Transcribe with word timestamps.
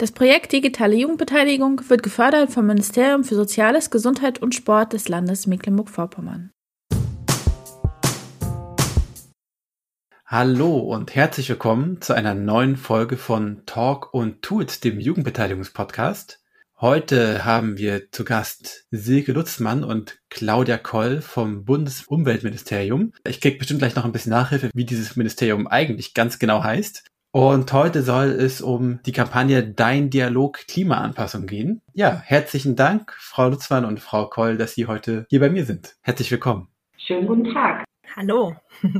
Das 0.00 0.12
Projekt 0.12 0.52
Digitale 0.52 0.96
Jugendbeteiligung 0.96 1.82
wird 1.90 2.02
gefördert 2.02 2.50
vom 2.50 2.64
Ministerium 2.64 3.22
für 3.22 3.34
Soziales, 3.34 3.90
Gesundheit 3.90 4.40
und 4.40 4.54
Sport 4.54 4.94
des 4.94 5.10
Landes 5.10 5.46
Mecklenburg-Vorpommern. 5.46 6.52
Hallo 10.24 10.78
und 10.78 11.14
herzlich 11.14 11.50
willkommen 11.50 12.00
zu 12.00 12.14
einer 12.14 12.32
neuen 12.32 12.78
Folge 12.78 13.18
von 13.18 13.60
Talk 13.66 14.14
und 14.14 14.40
Tools, 14.40 14.80
dem 14.80 15.00
Jugendbeteiligungspodcast. 15.00 16.40
Heute 16.80 17.44
haben 17.44 17.76
wir 17.76 18.10
zu 18.10 18.24
Gast 18.24 18.86
Silke 18.90 19.32
Lutzmann 19.32 19.84
und 19.84 20.18
Claudia 20.30 20.78
Koll 20.78 21.20
vom 21.20 21.66
Bundesumweltministerium. 21.66 23.12
Ich 23.28 23.42
krieg 23.42 23.58
bestimmt 23.58 23.80
gleich 23.80 23.96
noch 23.96 24.06
ein 24.06 24.12
bisschen 24.12 24.32
Nachhilfe, 24.32 24.70
wie 24.72 24.86
dieses 24.86 25.16
Ministerium 25.16 25.66
eigentlich 25.66 26.14
ganz 26.14 26.38
genau 26.38 26.64
heißt. 26.64 27.09
Und 27.32 27.72
heute 27.72 28.02
soll 28.02 28.30
es 28.30 28.60
um 28.60 28.98
die 29.06 29.12
Kampagne 29.12 29.62
Dein 29.62 30.10
Dialog 30.10 30.66
Klimaanpassung 30.66 31.46
gehen. 31.46 31.80
Ja, 31.94 32.20
herzlichen 32.24 32.74
Dank, 32.74 33.14
Frau 33.20 33.50
Lutzmann 33.50 33.84
und 33.84 34.00
Frau 34.00 34.26
Koll, 34.26 34.56
dass 34.56 34.74
Sie 34.74 34.86
heute 34.86 35.26
hier 35.30 35.38
bei 35.38 35.48
mir 35.48 35.64
sind. 35.64 35.94
Herzlich 36.00 36.28
willkommen. 36.32 36.66
Schönen 36.96 37.28
guten 37.28 37.54
Tag. 37.54 37.84
Hallo. 38.16 38.56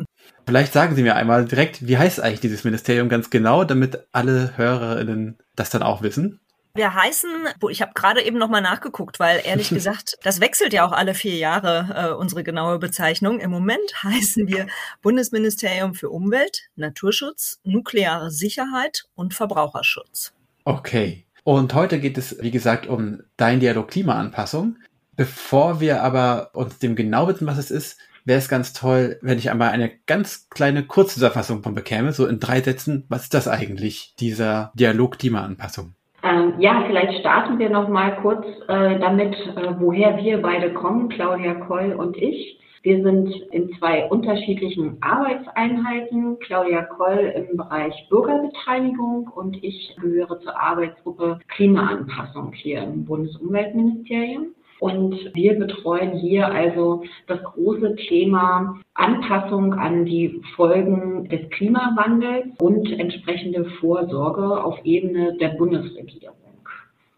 Vielleicht 0.46 0.72
sagen 0.72 0.94
Sie 0.94 1.02
mir 1.02 1.16
einmal 1.16 1.44
direkt, 1.44 1.88
wie 1.88 1.98
heißt 1.98 2.20
eigentlich 2.20 2.38
dieses 2.38 2.62
Ministerium 2.62 3.08
ganz 3.08 3.30
genau, 3.30 3.64
damit 3.64 4.06
alle 4.12 4.56
Hörerinnen 4.56 5.38
das 5.56 5.70
dann 5.70 5.82
auch 5.82 6.02
wissen? 6.02 6.39
Wir 6.74 6.94
heißen, 6.94 7.30
ich 7.70 7.82
habe 7.82 7.92
gerade 7.94 8.22
eben 8.22 8.38
nochmal 8.38 8.62
nachgeguckt, 8.62 9.18
weil 9.18 9.40
ehrlich 9.44 9.68
gesagt, 9.70 10.16
das 10.22 10.40
wechselt 10.40 10.72
ja 10.72 10.86
auch 10.86 10.92
alle 10.92 11.14
vier 11.14 11.36
Jahre 11.36 12.10
äh, 12.10 12.14
unsere 12.14 12.44
genaue 12.44 12.78
Bezeichnung. 12.78 13.40
Im 13.40 13.50
Moment 13.50 13.92
heißen 14.02 14.46
wir 14.46 14.66
Bundesministerium 15.02 15.94
für 15.94 16.10
Umwelt, 16.10 16.68
Naturschutz, 16.76 17.60
nukleare 17.64 18.30
Sicherheit 18.30 19.04
und 19.14 19.34
Verbraucherschutz. 19.34 20.32
Okay. 20.64 21.26
Und 21.42 21.74
heute 21.74 21.98
geht 21.98 22.18
es, 22.18 22.36
wie 22.40 22.50
gesagt, 22.50 22.86
um 22.86 23.22
Dein 23.36 23.60
Dialog 23.60 23.88
Klimaanpassung. 23.88 24.76
Bevor 25.16 25.80
wir 25.80 26.02
aber 26.02 26.50
uns 26.54 26.78
dem 26.78 26.94
genau 26.96 27.28
wissen, 27.28 27.46
was 27.46 27.58
es 27.58 27.70
ist, 27.70 27.98
wäre 28.24 28.38
es 28.38 28.48
ganz 28.48 28.72
toll, 28.72 29.18
wenn 29.22 29.38
ich 29.38 29.50
einmal 29.50 29.70
eine 29.70 29.90
ganz 30.06 30.48
kleine 30.50 30.86
Kurzzusammenfassung 30.86 31.62
von 31.62 31.74
bekäme, 31.74 32.12
so 32.12 32.26
in 32.26 32.40
drei 32.40 32.60
Sätzen. 32.60 33.04
Was 33.08 33.24
ist 33.24 33.34
das 33.34 33.48
eigentlich, 33.48 34.14
dieser 34.18 34.72
Dialog 34.74 35.18
Klimaanpassung? 35.18 35.94
Ähm, 36.22 36.54
ja, 36.58 36.84
vielleicht 36.86 37.20
starten 37.20 37.58
wir 37.58 37.70
noch 37.70 37.88
mal 37.88 38.16
kurz 38.16 38.46
äh, 38.68 38.98
damit, 38.98 39.34
äh, 39.34 39.74
woher 39.78 40.18
wir 40.18 40.42
beide 40.42 40.72
kommen, 40.72 41.08
Claudia 41.08 41.54
Koll 41.54 41.92
und 41.92 42.16
ich. 42.16 42.58
Wir 42.82 43.02
sind 43.02 43.28
in 43.52 43.70
zwei 43.78 44.06
unterschiedlichen 44.06 44.96
Arbeitseinheiten. 45.02 46.38
Claudia 46.38 46.82
Koll 46.82 47.32
im 47.36 47.56
Bereich 47.56 47.94
Bürgerbeteiligung 48.08 49.28
und 49.34 49.62
ich 49.62 49.94
gehöre 50.00 50.40
zur 50.40 50.58
Arbeitsgruppe 50.58 51.40
Klimaanpassung 51.48 52.52
hier 52.52 52.82
im 52.82 53.04
Bundesumweltministerium. 53.04 54.54
Und 54.80 55.34
wir 55.34 55.58
betreuen 55.58 56.12
hier 56.12 56.48
also 56.48 57.04
das 57.26 57.42
große 57.42 57.96
Thema 57.96 58.80
Anpassung 58.94 59.74
an 59.74 60.06
die 60.06 60.42
Folgen 60.56 61.28
des 61.28 61.50
Klimawandels 61.50 62.46
und 62.60 62.90
entsprechende 62.90 63.66
Vorsorge 63.78 64.64
auf 64.64 64.78
Ebene 64.84 65.36
der 65.38 65.50
Bundesregierung. 65.50 66.36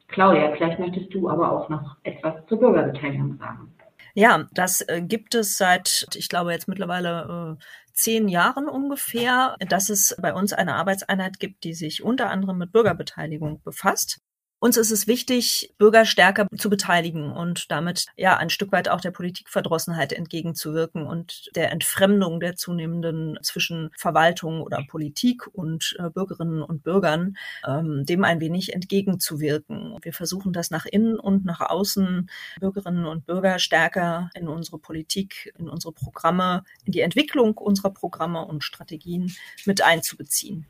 Claudia, 0.08 0.52
vielleicht 0.56 0.78
möchtest 0.78 1.14
du 1.14 1.28
aber 1.28 1.50
auch 1.50 1.68
noch 1.68 1.96
etwas 2.02 2.34
zur 2.48 2.58
Bürgerbeteiligung 2.58 3.38
sagen. 3.38 3.72
Ja, 4.14 4.46
das 4.52 4.82
äh, 4.82 5.00
gibt 5.00 5.34
es 5.34 5.56
seit, 5.56 6.06
ich 6.14 6.28
glaube, 6.28 6.52
jetzt 6.52 6.68
mittlerweile 6.68 7.56
äh, 7.58 7.64
zehn 7.94 8.28
Jahren 8.28 8.68
ungefähr, 8.68 9.56
dass 9.68 9.88
es 9.88 10.16
bei 10.20 10.34
uns 10.34 10.52
eine 10.52 10.74
Arbeitseinheit 10.74 11.38
gibt, 11.38 11.64
die 11.64 11.72
sich 11.72 12.02
unter 12.02 12.28
anderem 12.28 12.58
mit 12.58 12.72
Bürgerbeteiligung 12.72 13.62
befasst. 13.62 14.20
Uns 14.64 14.76
ist 14.76 14.92
es 14.92 15.08
wichtig, 15.08 15.74
Bürger 15.76 16.04
stärker 16.04 16.46
zu 16.56 16.70
beteiligen 16.70 17.32
und 17.32 17.72
damit 17.72 18.06
ja 18.14 18.36
ein 18.36 18.48
Stück 18.48 18.70
weit 18.70 18.88
auch 18.88 19.00
der 19.00 19.10
Politikverdrossenheit 19.10 20.12
entgegenzuwirken 20.12 21.04
und 21.04 21.50
der 21.56 21.72
Entfremdung 21.72 22.38
der 22.38 22.54
zunehmenden 22.54 23.40
zwischen 23.42 23.90
Verwaltung 23.98 24.62
oder 24.62 24.84
Politik 24.88 25.48
und 25.52 25.96
äh, 25.98 26.10
Bürgerinnen 26.10 26.62
und 26.62 26.84
Bürgern, 26.84 27.36
ähm, 27.66 28.04
dem 28.06 28.22
ein 28.22 28.38
wenig 28.38 28.72
entgegenzuwirken. 28.72 29.98
Wir 30.00 30.12
versuchen 30.12 30.52
das 30.52 30.70
nach 30.70 30.86
innen 30.86 31.18
und 31.18 31.44
nach 31.44 31.60
außen, 31.60 32.30
Bürgerinnen 32.60 33.06
und 33.06 33.26
Bürger 33.26 33.58
stärker 33.58 34.30
in 34.36 34.46
unsere 34.46 34.78
Politik, 34.78 35.52
in 35.58 35.68
unsere 35.68 35.92
Programme, 35.92 36.62
in 36.84 36.92
die 36.92 37.00
Entwicklung 37.00 37.58
unserer 37.58 37.90
Programme 37.90 38.46
und 38.46 38.62
Strategien 38.62 39.34
mit 39.66 39.82
einzubeziehen. 39.82 40.68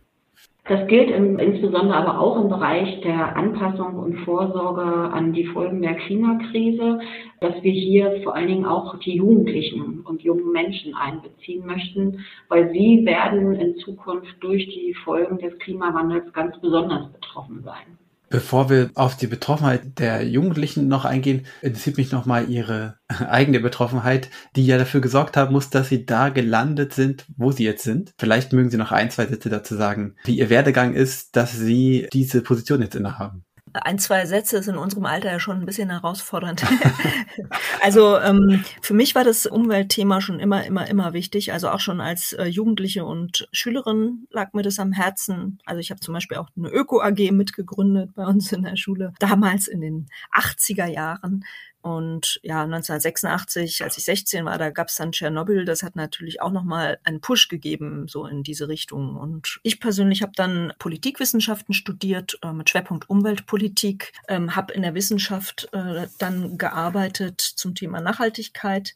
Das 0.65 0.87
gilt 0.87 1.11
im, 1.11 1.41
insbesondere 1.41 1.97
aber 1.97 2.21
auch 2.21 2.41
im 2.41 2.49
Bereich 2.49 3.01
der 3.01 3.37
Anpassung 3.37 3.97
und 3.97 4.19
Vorsorge 4.21 4.83
an 4.83 5.33
die 5.33 5.47
Folgen 5.47 5.83
der 5.83 5.95
Klimakrise, 5.95 7.01
dass 7.41 7.61
wir 7.63 7.73
hier 7.73 8.21
vor 8.23 8.37
allen 8.37 8.47
Dingen 8.47 8.65
auch 8.65 8.97
die 9.01 9.17
Jugendlichen 9.17 10.03
und 10.03 10.23
jungen 10.23 10.53
Menschen 10.53 10.95
einbeziehen 10.95 11.67
möchten, 11.67 12.25
weil 12.49 12.71
sie 12.71 13.05
werden 13.05 13.55
in 13.55 13.77
Zukunft 13.79 14.37
durch 14.39 14.65
die 14.69 14.95
Folgen 15.05 15.39
des 15.39 15.59
Klimawandels 15.59 16.33
ganz 16.33 16.61
besonders 16.61 17.13
betroffen 17.13 17.63
sein. 17.65 17.99
Bevor 18.33 18.71
wir 18.71 18.91
auf 18.95 19.15
die 19.15 19.27
Betroffenheit 19.27 19.99
der 19.99 20.27
Jugendlichen 20.27 20.89
noch 20.89 21.05
eingehen, 21.05 21.45
interessiert 21.61 21.99
mich 21.99 22.13
nochmal 22.13 22.49
Ihre 22.49 22.97
eigene 23.09 23.61
Betroffenheit, 23.61 24.31
die 24.57 24.65
ja 24.65 24.79
dafür 24.79 25.03
gesorgt 25.03 25.37
haben 25.37 25.53
muss, 25.53 25.69
dass 25.69 25.91
Sie 25.91 26.07
da 26.07 26.31
gelandet 26.31 26.95
sind, 26.95 27.27
wo 27.37 27.53
Sie 27.53 27.65
jetzt 27.65 27.85
sind. 27.85 28.15
Vielleicht 28.19 28.55
mögen 28.55 28.71
Sie 28.71 28.79
noch 28.79 28.91
ein, 28.91 29.11
zwei 29.11 29.27
Sätze 29.27 29.51
dazu 29.51 29.77
sagen, 29.77 30.17
wie 30.25 30.39
Ihr 30.39 30.49
Werdegang 30.49 30.95
ist, 30.95 31.37
dass 31.37 31.53
Sie 31.53 32.09
diese 32.11 32.41
Position 32.41 32.81
jetzt 32.81 32.95
innehaben 32.95 33.45
ein, 33.75 33.99
zwei 33.99 34.27
Sätze 34.27 34.59
ist 34.59 34.69
in 34.69 34.77
unserem 34.77 35.07
Alter 35.07 35.33
ja 35.33 35.41
schon 35.41 35.61
ein 35.61 35.67
bisschen 35.67 35.91
herausfordernd. 35.91 36.65
also 37.83 38.19
ähm, 38.19 38.65
für 38.81 38.95
mich 38.95 39.15
war 39.15 39.25
das 39.25 39.47
Umweltthema 39.47 40.21
schon 40.21 40.41
immer, 40.41 40.65
immer, 40.65 40.87
immer 40.89 41.13
wichtig. 41.13 41.53
Also 41.53 41.69
auch 41.71 41.81
schon 41.81 42.01
als 42.01 42.33
äh, 42.35 42.45
Jugendliche 42.45 43.05
und 43.05 43.49
Schülerin 43.53 44.27
lag 44.31 44.53
mir 44.53 44.63
das 44.63 44.79
am 44.79 44.93
Herzen. 44.93 45.59
Also 45.65 45.81
ich 45.81 45.91
habe 45.91 46.01
zum 46.01 46.15
Beispiel 46.15 46.37
auch 46.37 46.49
eine 46.57 46.69
Öko-AG 46.69 47.31
mitgegründet 47.33 48.15
bei 48.15 48.25
uns 48.25 48.53
in 48.53 48.63
der 48.63 48.77
Schule, 48.77 49.13
damals 49.19 49.69
in 49.69 49.81
den 49.81 50.07
80er 50.33 50.87
Jahren. 50.87 51.45
Und 51.83 52.41
ja, 52.43 52.63
1986, 52.63 53.83
als 53.83 53.99
ich 53.99 54.05
16 54.05 54.45
war, 54.45 54.57
da 54.57 54.71
gab 54.71 54.89
es 54.89 54.97
dann 54.97 55.13
Tschernobyl. 55.13 55.65
Das 55.65 55.83
hat 55.83 55.97
natürlich 55.97 56.41
auch 56.41 56.53
nochmal 56.53 56.99
einen 57.03 57.21
Push 57.21 57.49
gegeben, 57.49 58.07
so 58.09 58.27
in 58.27 58.43
diese 58.43 58.69
Richtung. 58.69 59.17
Und 59.17 59.59
ich 59.63 59.81
persönlich 59.81 60.23
habe 60.23 60.33
dann 60.37 60.73
Politikwissenschaften 60.79 61.75
studiert 61.75 62.39
äh, 62.43 62.53
mit 62.53 62.71
Schwerpunkt 62.71 63.11
Umweltpolitik, 63.11 64.13
ähm, 64.29 64.55
habe 64.55 64.73
in 64.73 64.83
der 64.83 64.95
Wissenschaft 64.95 65.69
äh, 65.73 66.07
dann 66.19 66.57
gearbeitet 66.57 67.41
zum 67.41 67.75
Thema 67.75 68.01
Nachhaltigkeit 68.01 68.95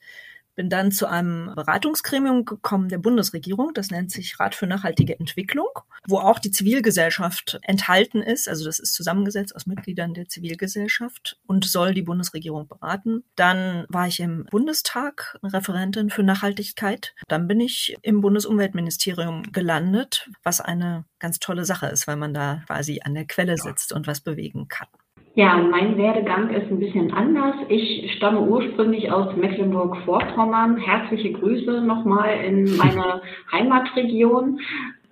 bin 0.57 0.71
dann 0.71 0.91
zu 0.91 1.07
einem 1.07 1.53
Beratungsgremium 1.55 2.45
gekommen 2.45 2.89
der 2.89 2.99
Bundesregierung, 2.99 3.73
das 3.75 3.91
nennt 3.91 4.11
sich 4.11 4.41
Rat 4.41 4.55
für 4.55 4.67
nachhaltige 4.67 5.19
Entwicklung, 5.21 5.69
wo 6.09 6.19
auch 6.19 6.39
die 6.39 6.51
Zivilgesellschaft 6.51 7.61
enthalten 7.63 8.23
ist. 8.23 8.49
Also 8.49 8.65
das 8.65 8.79
ist 8.79 8.95
zusammengesetzt 8.95 9.55
aus 9.55 9.67
Mitgliedern 9.67 10.15
der 10.15 10.29
Zivilgesellschaft 10.29 11.39
und 11.47 11.65
soll 11.65 11.95
die 11.95 12.03
Bundesregierung 12.03 12.67
beraten. 12.67 13.23
Dann 13.37 13.85
war 13.89 14.09
ich 14.09 14.19
im 14.21 14.47
Bundestag 14.47 15.39
Referentin 15.43 16.11
für 16.11 16.23
Nachhaltigkeit. 16.23 17.15
Dann 17.29 17.47
bin 17.47 17.61
ich 17.61 17.97
im 18.03 18.21
Bundesumweltministerium 18.21 19.53
gelandet, 19.53 20.29
was 20.43 20.61
eine 20.61 21.05
ganz 21.19 21.39
tolle 21.39 21.65
Sache 21.65 21.87
ist, 21.87 22.07
weil 22.07 22.17
man 22.17 22.35
da 22.35 22.63
quasi 22.67 23.01
an 23.05 23.15
der 23.15 23.27
Quelle 23.27 23.59
sitzt 23.59 23.93
und 23.93 24.07
was 24.07 24.21
bewegen 24.21 24.69
kann. 24.69 24.89
Ja, 25.37 25.59
mein 25.59 25.99
Werdegang 25.99 26.49
ist 26.49 26.71
ein 26.71 26.79
bisschen 26.79 27.13
anders. 27.13 27.57
Ich 27.69 28.11
stamme 28.17 28.41
ursprünglich 28.41 29.13
aus 29.13 29.37
Mecklenburg-Vorpommern. 29.37 30.79
Herzliche 30.79 31.31
Grüße 31.33 31.83
nochmal 31.83 32.39
in 32.43 32.75
meine 32.79 33.21
Heimatregion 33.53 34.61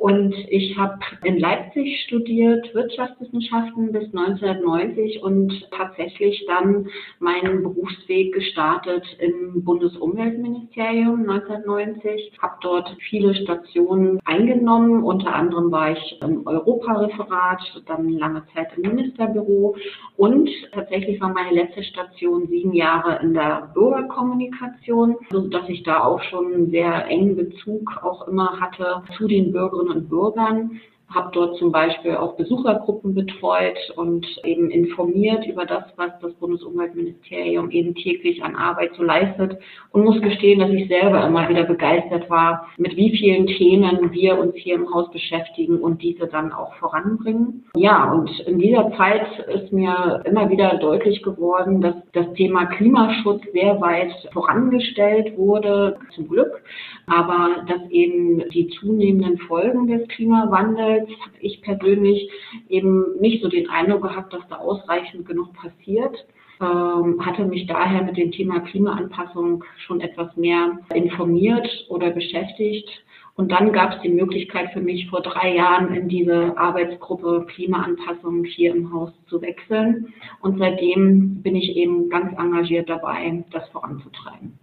Und 0.05 0.35
ich 0.51 0.77
habe 0.77 0.99
in 1.23 1.39
Leipzig 1.39 2.05
studiert 2.06 2.75
Wirtschaftswissenschaften 2.75 3.91
bis 3.91 4.05
1990 4.15 5.23
und 5.23 5.67
tatsächlich 5.71 6.45
dann 6.47 6.89
meinen 7.21 7.62
Berufsweg 7.62 8.35
gestartet 8.35 9.03
im 9.19 9.65
Bundesumweltministerium 9.65 11.21
1990. 11.21 12.33
Habe 12.39 12.56
dort 12.61 12.95
viele 13.09 13.35
Stationen 13.35 14.21
eingenommen. 14.27 15.05
Unter 15.05 15.35
anderem 15.35 15.73
war 15.73 15.93
ich 15.93 16.21
im 16.23 16.47
Europareferat, 16.47 17.62
dann 17.87 18.11
lange 18.11 18.43
Zeit 18.53 18.77
im 18.77 18.83
Ministerbüro 18.83 19.75
und 20.19 20.51
tatsächlich 20.73 21.19
war 21.19 21.31
meine 21.31 21.55
letzte 21.55 21.83
Station 21.83 22.47
sieben 22.49 22.75
Jahre 22.75 23.21
in 23.23 23.33
der 23.33 23.71
Bürgerkommunikation, 23.73 25.17
sodass 25.31 25.67
ich 25.71 25.83
da 25.83 26.05
auch 26.05 26.23
schon 26.25 26.53
einen 26.53 26.71
sehr 26.71 27.06
engen 27.06 27.37
Bezug 27.37 27.89
auch 28.03 28.29
immer 28.29 28.61
hatte 28.61 29.03
zu 29.17 29.27
den 29.27 29.51
Bürgerinnen 29.51 29.94
und 29.94 30.08
Bürgern 30.08 30.81
habe 31.09 31.31
dort 31.33 31.56
zum 31.59 31.71
Beispiel 31.71 32.17
auch 32.17 32.37
Besuchergruppen 32.37 33.15
betreut 33.15 33.79
und 33.97 34.27
eben 34.45 34.71
informiert 34.71 35.47
über 35.47 35.65
das, 35.65 35.85
was 35.97 36.11
das 36.21 36.33
Bundesumweltministerium 36.35 37.71
eben 37.71 37.95
täglich 37.95 38.43
an 38.43 38.56
Arbeit 38.56 38.93
so 38.97 39.03
leistet 39.03 39.59
und 39.91 40.05
muss 40.05 40.21
gestehen, 40.21 40.61
dass 40.61 40.71
ich 40.71 40.89
selber 40.89 41.25
immer 41.27 41.49
wieder 41.49 41.65
begeistert 41.65 42.29
war, 42.31 42.69
mit 42.79 42.97
wie 42.97 43.17
vielen 43.17 43.47
Themen 43.47 44.12
wir 44.12 44.39
uns 44.39 44.55
hier 44.56 44.75
im 44.75 44.93
Haus 44.93 45.11
beschäftigen 45.11 45.79
und 45.79 46.03
diese 46.03 46.27
dann 46.27 46.53
auch 46.53 46.75
voranbringen. 46.77 47.65
Ja, 47.77 48.12
und 48.12 48.31
in 48.41 48.59
dieser 48.59 48.91
Zeit 48.97 49.27
ist 49.55 49.73
mir 49.73 50.23
immer 50.25 50.51
wieder 50.51 50.79
deutlich 50.79 51.23
geworden, 51.23 51.81
dass 51.81 51.95
das 52.12 52.33
Thema 52.35 52.67
Klimaschutz 52.67 53.43
sehr 53.53 53.81
weit 53.81 54.12
vorangestellt 54.33 55.37
wurde, 55.37 55.97
zum 56.15 56.29
Glück, 56.29 56.62
aber 57.06 57.65
dass 57.69 57.89
eben 57.91 58.49
die 58.51 58.69
zunehmenden 58.69 59.39
Folgen 59.39 59.87
des 59.87 60.09
Klimawandels 60.09 60.94
Umwelt 60.94 61.20
habe 61.20 61.37
ich 61.41 61.61
persönlich 61.62 62.31
eben 62.69 63.19
nicht 63.20 63.43
so 63.43 63.49
den 63.49 63.69
Eindruck 63.69 64.02
gehabt, 64.02 64.32
dass 64.32 64.46
da 64.49 64.56
ausreichend 64.56 65.26
genug 65.26 65.52
passiert. 65.55 66.26
Ähm, 66.61 67.25
hatte 67.25 67.44
mich 67.44 67.67
daher 67.67 68.02
mit 68.02 68.17
dem 68.17 68.31
Thema 68.31 68.61
Klimaanpassung 68.61 69.64
schon 69.79 70.00
etwas 70.00 70.37
mehr 70.37 70.79
informiert 70.94 71.69
oder 71.88 72.11
beschäftigt. 72.11 72.88
Und 73.37 73.50
dann 73.50 73.73
gab 73.73 73.94
es 73.94 74.02
die 74.02 74.11
Möglichkeit 74.11 74.73
für 74.73 74.81
mich, 74.81 75.11
vor 75.11 75.20
drei 75.20 75.56
Jahren 75.56 75.93
in 75.93 76.08
diese 76.08 76.56
Arbeitsgruppe 76.56 77.46
Klimaanpassung 77.49 78.44
hier 78.44 78.73
im 78.73 78.93
Haus 78.93 79.11
zu 79.26 79.43
wechseln. 79.43 80.14
Und 80.41 80.58
seitdem 80.58 81.43
bin 81.43 81.56
ich 81.56 81.76
eben 81.76 82.08
ganz 82.08 82.32
engagiert 82.38 82.88
dabei, 82.88 83.44
das 83.50 83.69
voranzutreiben. 83.70 84.61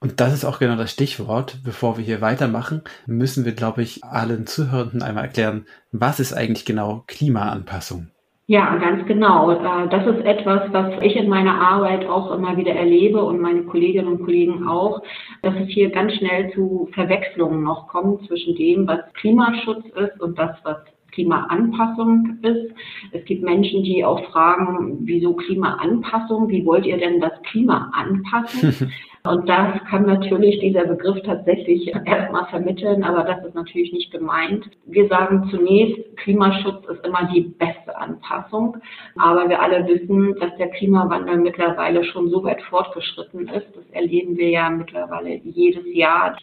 Und 0.00 0.20
das 0.20 0.32
ist 0.32 0.44
auch 0.44 0.60
genau 0.60 0.76
das 0.76 0.92
Stichwort. 0.92 1.58
Bevor 1.64 1.98
wir 1.98 2.04
hier 2.04 2.20
weitermachen, 2.20 2.82
müssen 3.06 3.44
wir, 3.44 3.52
glaube 3.52 3.82
ich, 3.82 4.04
allen 4.04 4.46
Zuhörenden 4.46 5.02
einmal 5.02 5.24
erklären, 5.24 5.66
was 5.90 6.20
ist 6.20 6.32
eigentlich 6.32 6.64
genau 6.64 7.02
Klimaanpassung? 7.08 8.08
Ja, 8.46 8.76
ganz 8.76 9.06
genau. 9.06 9.50
Äh, 9.50 9.88
das 9.90 10.06
ist 10.06 10.24
etwas, 10.24 10.72
was 10.72 11.02
ich 11.02 11.16
in 11.16 11.28
meiner 11.28 11.60
Arbeit 11.60 12.06
auch 12.06 12.30
immer 12.30 12.56
wieder 12.56 12.72
erlebe 12.72 13.22
und 13.22 13.40
meine 13.40 13.64
Kolleginnen 13.64 14.08
und 14.08 14.24
Kollegen 14.24 14.66
auch, 14.66 15.02
dass 15.42 15.54
es 15.56 15.68
hier 15.68 15.90
ganz 15.90 16.14
schnell 16.14 16.50
zu 16.54 16.88
Verwechslungen 16.94 17.62
noch 17.62 17.88
kommt 17.88 18.26
zwischen 18.26 18.54
dem, 18.54 18.86
was 18.86 19.00
Klimaschutz 19.14 19.84
ist 19.96 20.18
und 20.20 20.38
das, 20.38 20.56
was 20.62 20.78
Klimaanpassung 21.12 22.38
ist. 22.42 22.72
Es 23.12 23.24
gibt 23.24 23.42
Menschen, 23.42 23.82
die 23.82 24.04
auch 24.04 24.24
fragen, 24.30 24.98
wieso 25.02 25.34
Klimaanpassung? 25.34 26.48
Wie 26.48 26.64
wollt 26.64 26.86
ihr 26.86 26.96
denn 26.96 27.20
das 27.20 27.32
Klima 27.42 27.90
anpassen? 27.92 28.92
Und 29.28 29.46
das 29.46 29.78
kann 29.90 30.06
natürlich 30.06 30.58
dieser 30.60 30.86
Begriff 30.86 31.22
tatsächlich 31.22 31.94
erstmal 32.06 32.46
vermitteln, 32.46 33.04
aber 33.04 33.24
das 33.24 33.44
ist 33.44 33.54
natürlich 33.54 33.92
nicht 33.92 34.10
gemeint. 34.10 34.70
Wir 34.86 35.06
sagen 35.08 35.48
zunächst, 35.50 36.16
Klimaschutz 36.16 36.88
ist 36.88 37.04
immer 37.04 37.28
die 37.34 37.42
beste 37.42 37.94
Anpassung. 37.94 38.78
Aber 39.18 39.46
wir 39.50 39.60
alle 39.60 39.86
wissen, 39.86 40.34
dass 40.40 40.56
der 40.56 40.70
Klimawandel 40.70 41.36
mittlerweile 41.36 42.04
schon 42.04 42.30
so 42.30 42.42
weit 42.42 42.62
fortgeschritten 42.62 43.48
ist. 43.48 43.66
Das 43.76 43.84
erleben 43.90 44.38
wir 44.38 44.48
ja 44.48 44.70
mittlerweile 44.70 45.34
jedes 45.44 45.84
Jahr. 45.92 46.38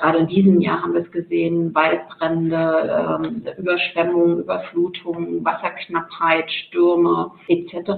Gerade 0.00 0.18
in 0.18 0.26
diesem 0.28 0.60
Jahr 0.60 0.82
haben 0.82 0.94
wir 0.94 1.02
es 1.02 1.10
gesehen, 1.10 1.74
Waldbrände, 1.74 3.18
ähm, 3.24 3.42
Überschwemmungen, 3.58 4.38
Überflutungen, 4.38 5.44
Wasserknappheit, 5.44 6.50
Stürme 6.50 7.32
etc. 7.48 7.90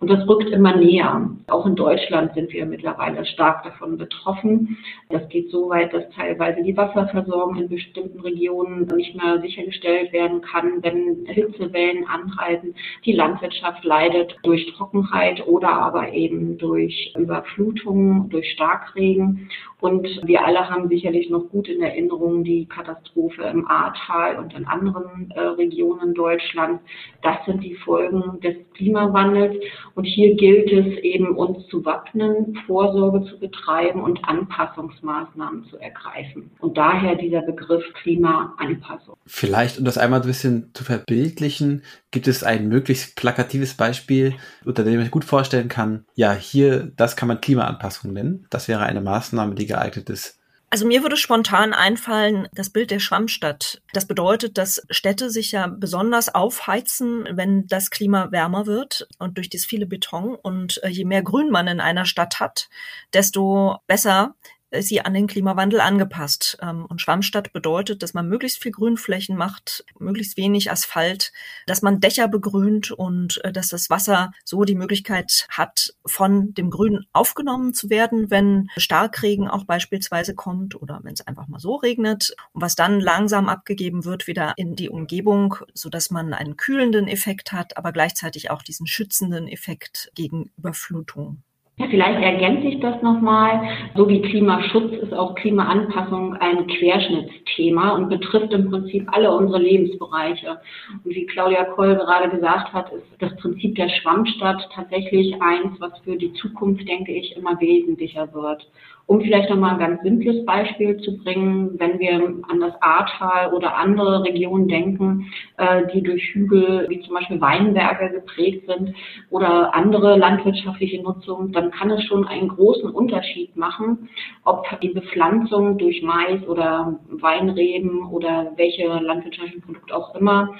Und 0.00 0.10
das 0.10 0.26
rückt 0.28 0.50
immer 0.50 0.76
näher. 0.76 1.30
Auch 1.48 1.66
in 1.66 1.76
Deutschland 1.76 2.34
sind 2.34 2.52
wir 2.52 2.66
mittlerweile 2.66 3.24
stark 3.24 3.64
davon 3.64 3.96
betroffen. 3.96 4.76
Das 5.08 5.28
geht 5.28 5.50
so 5.50 5.68
weit, 5.70 5.92
dass 5.94 6.04
teilweise 6.14 6.62
die 6.62 6.76
Wasserversorgung 6.76 7.56
in 7.56 7.68
bestimmten 7.68 8.20
Regionen 8.20 8.86
nicht 8.94 9.14
mehr 9.14 9.40
sichergestellt 9.40 10.12
werden 10.12 10.42
kann, 10.42 10.82
wenn 10.82 11.24
Hitzewellen 11.26 12.06
anhalten. 12.06 12.74
Die 13.04 13.12
Landwirtschaft 13.12 13.84
leidet 13.84 14.36
durch 14.42 14.66
Trockenheit 14.76 15.46
oder 15.46 15.70
aber 15.70 16.12
eben 16.12 16.58
durch 16.58 17.14
Überflutungen, 17.18 18.28
durch 18.28 18.50
Starkregen. 18.52 19.48
Und 19.80 20.06
wir 20.24 20.44
alle 20.44 20.68
haben 20.68 20.88
sicherlich 20.88 21.29
noch 21.30 21.48
gut 21.48 21.68
in 21.68 21.82
Erinnerung 21.82 22.44
die 22.44 22.66
Katastrophe 22.66 23.42
im 23.44 23.66
Ahrtal 23.66 24.38
und 24.38 24.54
in 24.54 24.66
anderen 24.66 25.30
äh, 25.30 25.40
Regionen 25.40 26.14
Deutschlands. 26.14 26.82
Das 27.22 27.36
sind 27.46 27.62
die 27.62 27.74
Folgen 27.76 28.40
des 28.40 28.56
Klimawandels. 28.74 29.56
Und 29.94 30.04
hier 30.04 30.34
gilt 30.36 30.72
es 30.72 30.98
eben, 31.02 31.36
uns 31.36 31.66
zu 31.68 31.84
wappnen, 31.84 32.58
Vorsorge 32.66 33.24
zu 33.30 33.38
betreiben 33.38 34.02
und 34.02 34.24
Anpassungsmaßnahmen 34.24 35.64
zu 35.64 35.78
ergreifen. 35.78 36.50
Und 36.60 36.76
daher 36.76 37.14
dieser 37.14 37.42
Begriff 37.42 37.84
Klimaanpassung. 38.02 39.16
Vielleicht, 39.26 39.78
um 39.78 39.84
das 39.84 39.98
einmal 39.98 40.20
ein 40.20 40.26
bisschen 40.26 40.70
zu 40.74 40.84
verbildlichen, 40.84 41.82
gibt 42.10 42.26
es 42.26 42.42
ein 42.42 42.68
möglichst 42.68 43.16
plakatives 43.16 43.74
Beispiel, 43.74 44.34
unter 44.64 44.84
dem 44.84 45.00
ich 45.00 45.10
gut 45.10 45.24
vorstellen 45.24 45.68
kann, 45.68 46.04
ja, 46.14 46.32
hier, 46.32 46.90
das 46.96 47.16
kann 47.16 47.28
man 47.28 47.40
Klimaanpassung 47.40 48.12
nennen. 48.12 48.46
Das 48.50 48.68
wäre 48.68 48.82
eine 48.82 49.00
Maßnahme, 49.00 49.54
die 49.54 49.66
geeignet 49.66 50.10
ist. 50.10 50.39
Also 50.72 50.86
mir 50.86 51.02
würde 51.02 51.16
spontan 51.16 51.74
einfallen, 51.74 52.46
das 52.52 52.70
Bild 52.70 52.92
der 52.92 53.00
Schwammstadt. 53.00 53.82
Das 53.92 54.06
bedeutet, 54.06 54.56
dass 54.56 54.80
Städte 54.88 55.28
sich 55.28 55.50
ja 55.50 55.66
besonders 55.66 56.32
aufheizen, 56.32 57.26
wenn 57.32 57.66
das 57.66 57.90
Klima 57.90 58.30
wärmer 58.30 58.66
wird 58.66 59.08
und 59.18 59.36
durch 59.36 59.50
das 59.50 59.64
viele 59.64 59.86
Beton. 59.86 60.36
Und 60.36 60.80
äh, 60.84 60.88
je 60.88 61.04
mehr 61.04 61.24
Grün 61.24 61.50
man 61.50 61.66
in 61.66 61.80
einer 61.80 62.04
Stadt 62.04 62.38
hat, 62.38 62.68
desto 63.12 63.78
besser 63.88 64.36
sie 64.78 65.00
an 65.00 65.14
den 65.14 65.26
Klimawandel 65.26 65.80
angepasst. 65.80 66.58
Ähm, 66.62 66.86
und 66.86 67.00
Schwammstadt 67.00 67.52
bedeutet, 67.52 68.02
dass 68.02 68.14
man 68.14 68.28
möglichst 68.28 68.62
viel 68.62 68.72
Grünflächen 68.72 69.36
macht, 69.36 69.84
möglichst 69.98 70.36
wenig 70.36 70.70
Asphalt, 70.70 71.32
dass 71.66 71.82
man 71.82 72.00
Dächer 72.00 72.28
begrünt 72.28 72.90
und 72.90 73.42
äh, 73.44 73.52
dass 73.52 73.68
das 73.68 73.90
Wasser 73.90 74.32
so 74.44 74.64
die 74.64 74.74
Möglichkeit 74.74 75.46
hat, 75.50 75.94
von 76.06 76.54
dem 76.54 76.70
Grün 76.70 77.06
aufgenommen 77.12 77.74
zu 77.74 77.90
werden, 77.90 78.30
wenn 78.30 78.68
Starkregen 78.76 79.48
auch 79.48 79.64
beispielsweise 79.64 80.34
kommt 80.34 80.80
oder 80.80 81.00
wenn 81.02 81.14
es 81.14 81.26
einfach 81.26 81.48
mal 81.48 81.60
so 81.60 81.76
regnet 81.76 82.34
und 82.52 82.62
was 82.62 82.74
dann 82.74 83.00
langsam 83.00 83.48
abgegeben 83.48 84.04
wird 84.04 84.26
wieder 84.26 84.54
in 84.56 84.76
die 84.76 84.88
Umgebung, 84.88 85.56
so 85.74 85.88
dass 85.88 86.10
man 86.10 86.32
einen 86.32 86.56
kühlenden 86.56 87.08
Effekt 87.08 87.52
hat, 87.52 87.76
aber 87.76 87.92
gleichzeitig 87.92 88.50
auch 88.50 88.62
diesen 88.62 88.86
schützenden 88.86 89.48
Effekt 89.48 90.10
gegen 90.14 90.50
Überflutung. 90.56 91.42
Vielleicht 91.88 92.22
ergänze 92.22 92.68
ich 92.68 92.80
das 92.80 93.00
nochmal. 93.02 93.62
So 93.96 94.08
wie 94.08 94.20
Klimaschutz 94.20 94.92
ist 94.92 95.14
auch 95.14 95.34
Klimaanpassung 95.34 96.34
ein 96.34 96.66
Querschnittsthema 96.66 97.90
und 97.90 98.08
betrifft 98.08 98.52
im 98.52 98.70
Prinzip 98.70 99.08
alle 99.12 99.30
unsere 99.30 99.58
Lebensbereiche. 99.58 100.60
Und 101.04 101.14
wie 101.14 101.26
Claudia 101.26 101.64
Koll 101.64 101.96
gerade 101.96 102.28
gesagt 102.28 102.72
hat, 102.72 102.92
ist 102.92 103.06
das 103.18 103.34
Prinzip 103.36 103.74
der 103.76 103.88
Schwammstadt 103.88 104.68
tatsächlich 104.74 105.40
eins, 105.40 105.80
was 105.80 105.98
für 106.00 106.16
die 106.16 106.32
Zukunft, 106.34 106.86
denke 106.88 107.12
ich, 107.12 107.36
immer 107.36 107.58
wesentlicher 107.60 108.32
wird. 108.34 108.66
Um 109.10 109.20
vielleicht 109.20 109.50
nochmal 109.50 109.72
ein 109.72 109.80
ganz 109.80 110.02
simples 110.02 110.44
Beispiel 110.46 110.96
zu 110.98 111.18
bringen, 111.18 111.80
wenn 111.80 111.98
wir 111.98 112.12
an 112.48 112.60
das 112.60 112.80
Ahrtal 112.80 113.52
oder 113.52 113.76
andere 113.76 114.22
Regionen 114.22 114.68
denken, 114.68 115.26
äh, 115.56 115.82
die 115.92 116.00
durch 116.00 116.22
Hügel 116.32 116.86
wie 116.88 117.00
zum 117.00 117.14
Beispiel 117.14 117.40
Weinberge 117.40 118.10
geprägt 118.10 118.68
sind 118.68 118.94
oder 119.28 119.74
andere 119.74 120.16
landwirtschaftliche 120.16 121.02
Nutzung, 121.02 121.50
dann 121.50 121.72
kann 121.72 121.90
es 121.90 122.04
schon 122.04 122.24
einen 122.24 122.50
großen 122.50 122.88
Unterschied 122.88 123.56
machen, 123.56 124.08
ob 124.44 124.64
die 124.80 124.90
Bepflanzung 124.90 125.76
durch 125.76 126.02
Mais 126.02 126.46
oder 126.46 127.00
Weinreben 127.08 128.06
oder 128.06 128.52
welche 128.54 128.86
landwirtschaftlichen 128.86 129.62
Produkte 129.62 129.96
auch 129.96 130.14
immer 130.14 130.50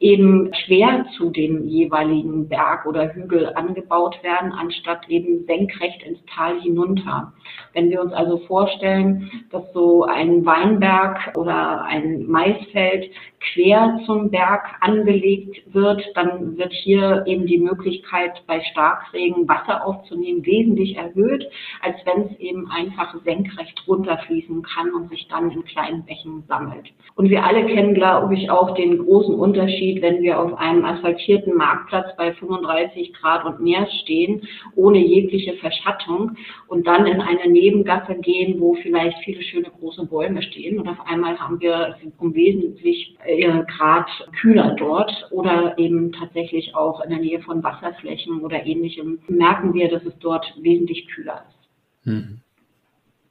eben 0.00 0.50
schwer 0.64 1.04
zu 1.16 1.28
dem 1.28 1.66
jeweiligen 1.66 2.48
Berg 2.48 2.86
oder 2.86 3.12
Hügel 3.12 3.52
angebaut 3.54 4.18
werden, 4.22 4.52
anstatt 4.52 5.08
eben 5.10 5.44
senkrecht 5.44 6.02
ins 6.04 6.24
Tal 6.34 6.58
hinunter. 6.60 7.34
Wenn 7.74 7.90
wir 7.90 7.97
wir 7.98 8.02
uns 8.04 8.12
also 8.12 8.38
vorstellen, 8.46 9.30
dass 9.50 9.64
so 9.72 10.04
ein 10.04 10.44
Weinberg 10.46 11.36
oder 11.36 11.82
ein 11.82 12.26
Maisfeld 12.26 13.10
quer 13.52 14.00
zum 14.06 14.30
Berg 14.30 14.62
angelegt 14.80 15.62
wird, 15.72 16.02
dann 16.14 16.56
wird 16.56 16.72
hier 16.72 17.24
eben 17.26 17.46
die 17.46 17.58
Möglichkeit, 17.58 18.42
bei 18.46 18.60
Starkregen 18.72 19.48
Wasser 19.48 19.86
aufzunehmen, 19.86 20.44
wesentlich 20.44 20.96
erhöht, 20.96 21.48
als 21.82 21.96
wenn 22.04 22.26
es 22.26 22.38
eben 22.38 22.70
einfach 22.70 23.14
senkrecht 23.24 23.82
runterfließen 23.86 24.62
kann 24.62 24.92
und 24.92 25.08
sich 25.10 25.28
dann 25.28 25.50
in 25.50 25.64
kleinen 25.64 26.04
Bächen 26.04 26.44
sammelt. 26.48 26.88
Und 27.14 27.30
wir 27.30 27.44
alle 27.44 27.66
kennen, 27.66 27.94
glaube 27.94 28.34
ich, 28.34 28.50
auch 28.50 28.74
den 28.74 28.98
großen 28.98 29.34
Unterschied, 29.34 30.02
wenn 30.02 30.22
wir 30.22 30.40
auf 30.40 30.56
einem 30.58 30.84
asphaltierten 30.84 31.54
Marktplatz 31.54 32.16
bei 32.16 32.32
35 32.32 33.12
Grad 33.14 33.44
und 33.44 33.60
mehr 33.60 33.86
stehen, 34.02 34.42
ohne 34.74 34.98
jegliche 34.98 35.54
Verschattung 35.54 36.36
und 36.68 36.86
dann 36.86 37.06
in 37.06 37.20
eine 37.20 37.48
Nebengasse 37.78 38.14
gehen, 38.16 38.60
wo 38.60 38.74
vielleicht 38.74 39.18
viele 39.24 39.42
schöne 39.42 39.70
große 39.70 40.04
Bäume 40.06 40.42
stehen 40.42 40.78
und 40.78 40.88
auf 40.88 41.00
einmal 41.06 41.38
haben 41.38 41.60
wir 41.60 41.96
um 42.18 42.34
wesentlich 42.34 43.16
äh, 43.24 43.62
Grad 43.76 44.08
kühler 44.40 44.74
dort 44.78 45.10
oder 45.30 45.78
eben 45.78 46.12
tatsächlich 46.12 46.74
auch 46.74 47.00
in 47.02 47.10
der 47.10 47.20
Nähe 47.20 47.40
von 47.40 47.62
Wasserflächen 47.62 48.40
oder 48.40 48.64
ähnlichem 48.64 49.20
merken 49.28 49.74
wir, 49.74 49.88
dass 49.88 50.04
es 50.04 50.18
dort 50.20 50.46
wesentlich 50.60 51.06
kühler 51.08 51.44
ist. 51.48 52.06
Mhm. 52.06 52.40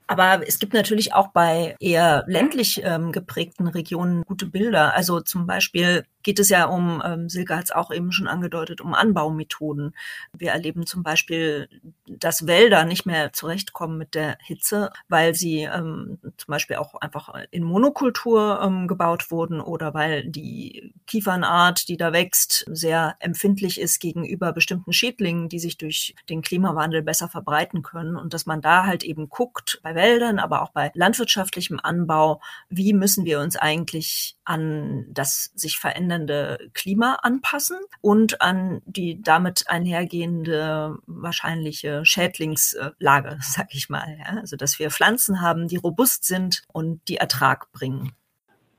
Aber 0.10 0.42
es 0.48 0.60
gibt 0.60 0.74
natürlich 0.74 1.14
auch 1.14 1.28
bei 1.34 1.76
eher 1.82 2.24
ländlich 2.28 2.82
ähm, 2.84 3.12
geprägten 3.12 3.68
Regionen 3.68 4.24
gute 4.24 4.46
Bilder. 4.46 4.96
Also 4.96 5.20
zum 5.20 5.46
Beispiel 5.46 6.06
geht 6.28 6.40
es 6.40 6.50
ja 6.50 6.66
um, 6.66 7.02
ähm, 7.06 7.30
Silke 7.30 7.56
hat 7.56 7.64
es 7.64 7.72
auch 7.72 7.90
eben 7.90 8.12
schon 8.12 8.28
angedeutet, 8.28 8.82
um 8.82 8.94
Anbaumethoden. 8.94 9.96
Wir 10.34 10.52
erleben 10.52 10.86
zum 10.86 11.02
Beispiel, 11.02 11.70
dass 12.06 12.48
Wälder 12.48 12.84
nicht 12.84 13.06
mehr 13.06 13.32
zurechtkommen 13.32 13.98
mit 13.98 14.14
der 14.14 14.38
Hitze, 14.42 14.92
weil 15.08 15.36
sie 15.36 15.62
ähm, 15.62 16.20
zum 16.36 16.52
Beispiel 16.52 16.76
auch 16.76 16.96
einfach 16.96 17.34
in 17.52 17.64
Monokultur 17.64 18.60
ähm, 18.62 18.90
gebaut 18.90 19.32
wurden 19.32 19.62
oder 19.62 19.94
weil 19.94 20.26
die 20.26 20.94
Kiefernart, 21.06 21.88
die 21.88 21.96
da 21.96 22.12
wächst, 22.12 22.66
sehr 22.68 23.16
empfindlich 23.22 23.80
ist 23.80 24.02
gegenüber 24.02 24.52
bestimmten 24.52 24.92
Schädlingen, 24.92 25.48
die 25.48 25.60
sich 25.60 25.78
durch 25.78 26.14
den 26.28 26.42
Klimawandel 26.42 27.04
besser 27.04 27.30
verbreiten 27.30 27.84
können. 27.84 28.18
Und 28.18 28.34
dass 28.34 28.46
man 28.46 28.60
da 28.60 28.86
halt 28.86 29.06
eben 29.06 29.30
guckt, 29.30 29.80
bei 29.82 29.96
Wäldern, 29.96 30.40
aber 30.40 30.62
auch 30.62 30.72
bei 30.72 30.92
landwirtschaftlichem 30.94 31.80
Anbau, 31.82 32.42
wie 32.68 32.92
müssen 32.92 33.24
wir 33.24 33.40
uns 33.40 33.56
eigentlich 33.56 34.36
an 34.44 35.06
das 35.10 35.52
sich 35.56 35.78
verändernde 35.78 36.17
verändernde 36.18 36.70
Klima 36.74 37.20
anpassen 37.22 37.78
und 38.02 38.42
an 38.42 38.82
die 38.86 39.22
damit 39.22 39.66
einhergehende 39.68 40.98
wahrscheinliche 41.06 42.06
Schädlingslage, 42.06 43.38
sag 43.42 43.74
ich 43.74 43.90
mal. 43.90 44.18
Ja? 44.20 44.40
Also 44.40 44.56
dass 44.56 44.80
wir 44.80 44.92
Pflanzen 44.92 45.42
haben, 45.42 45.68
die 45.68 45.78
robust 45.78 46.26
sind 46.26 46.64
und 46.72 47.02
die 47.08 47.18
Ertrag 47.18 47.72
bringen. 47.72 48.12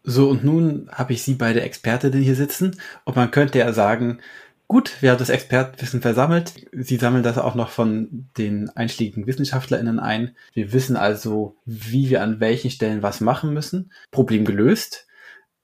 So, 0.05 0.31
und 0.31 0.43
nun 0.43 0.89
habe 0.91 1.13
ich 1.13 1.23
Sie 1.23 1.35
beide 1.35 1.61
Expertinnen 1.61 2.23
hier 2.23 2.35
sitzen 2.37 2.81
und 3.05 3.17
man 3.17 3.31
könnte 3.31 3.59
ja 3.59 3.73
sagen, 3.73 4.21
gut, 4.67 5.03
wir 5.03 5.11
haben 5.11 5.19
das 5.19 5.29
Expertwissen 5.29 6.01
versammelt. 6.01 6.55
Sie 6.73 6.97
sammeln 6.97 7.23
das 7.23 7.37
auch 7.37 7.55
noch 7.55 7.69
von 7.69 8.29
den 8.39 8.71
einschlägigen 8.71 9.27
WissenschaftlerInnen 9.27 9.99
ein. 9.99 10.35
Wir 10.55 10.73
wissen 10.73 10.97
also, 10.97 11.57
wie 11.67 12.09
wir 12.09 12.23
an 12.23 12.41
welchen 12.41 12.71
Stellen 12.71 13.03
was 13.03 13.21
machen 13.21 13.53
müssen. 13.53 13.93
Problem 14.11 14.45
gelöst. 14.47 15.08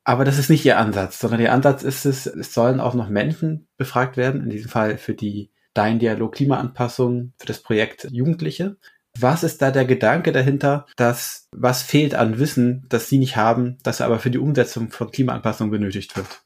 Aber 0.04 0.25
das 0.25 0.38
ist 0.38 0.50
nicht 0.50 0.64
ihr 0.66 0.78
Ansatz, 0.78 1.18
sondern 1.18 1.40
ihr 1.40 1.52
Ansatz 1.52 1.82
ist 1.82 2.04
es, 2.04 2.26
es 2.26 2.52
sollen 2.52 2.78
auch 2.78 2.94
noch 2.94 3.08
Menschen 3.08 3.68
befragt 3.78 4.18
werden, 4.18 4.42
in 4.42 4.50
diesem 4.50 4.70
Fall 4.70 4.99
für 4.99 5.14
die 5.14 5.50
Dein 5.73 5.99
Dialog 5.99 6.34
Klimaanpassung, 6.34 7.32
für 7.38 7.46
das 7.46 7.61
Projekt 7.61 8.06
Jugendliche. 8.12 8.76
Was 9.18 9.42
ist 9.42 9.62
da 9.62 9.70
der 9.70 9.84
Gedanke 9.84 10.30
dahinter, 10.30 10.87
dass 10.96 11.49
was 11.52 11.82
fehlt 11.82 12.14
an 12.14 12.38
Wissen, 12.38 12.84
das 12.88 13.08
sie 13.08 13.18
nicht 13.18 13.37
haben, 13.37 13.78
das 13.82 14.00
aber 14.00 14.18
für 14.18 14.30
die 14.30 14.38
Umsetzung 14.38 14.90
von 14.90 15.11
Klimaanpassung 15.11 15.70
benötigt 15.70 16.16
wird? 16.16 16.43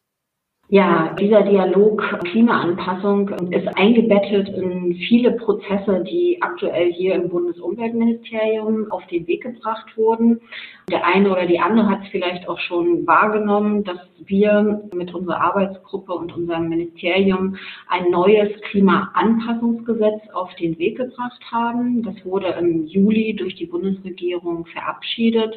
Ja, 0.71 1.17
dieser 1.19 1.45
Dialog 1.45 2.03
Klimaanpassung 2.27 3.31
ist 3.53 3.67
eingebettet 3.79 4.51
in 4.51 4.97
viele 5.09 5.33
Prozesse, 5.33 6.05
die 6.05 6.43
aktuell 6.43 6.93
hier 6.93 7.15
im 7.15 7.31
Bundesumweltministerium 7.31 8.93
auf 8.93 9.07
den 9.07 9.27
Weg 9.27 9.45
gebracht 9.45 9.97
wurden. 9.97 10.43
Der 10.91 11.07
eine 11.07 11.31
oder 11.31 11.47
die 11.47 11.59
andere 11.59 11.89
hat 11.89 12.03
es 12.03 12.09
vielleicht 12.11 12.47
auch 12.51 12.59
schon 12.59 13.07
wahrgenommen, 13.07 13.83
dass 13.85 13.97
wir 14.27 14.83
mit 14.93 15.15
unserer 15.15 15.41
Arbeitsgruppe 15.41 16.13
und 16.13 16.37
unserem 16.37 16.69
Ministerium 16.69 17.57
ein 17.89 18.11
neues 18.11 18.51
Klimaanpassungsgesetz 18.71 20.21
auf 20.35 20.55
den 20.57 20.79
Weg 20.79 20.99
gebracht 20.99 21.41
haben. 21.51 22.03
Das 22.03 22.23
wurde 22.27 22.49
im 22.61 22.85
Juli 22.85 23.35
durch 23.35 23.55
die 23.55 23.67
Bundesregierung 23.67 24.67
verabschiedet 24.67 25.55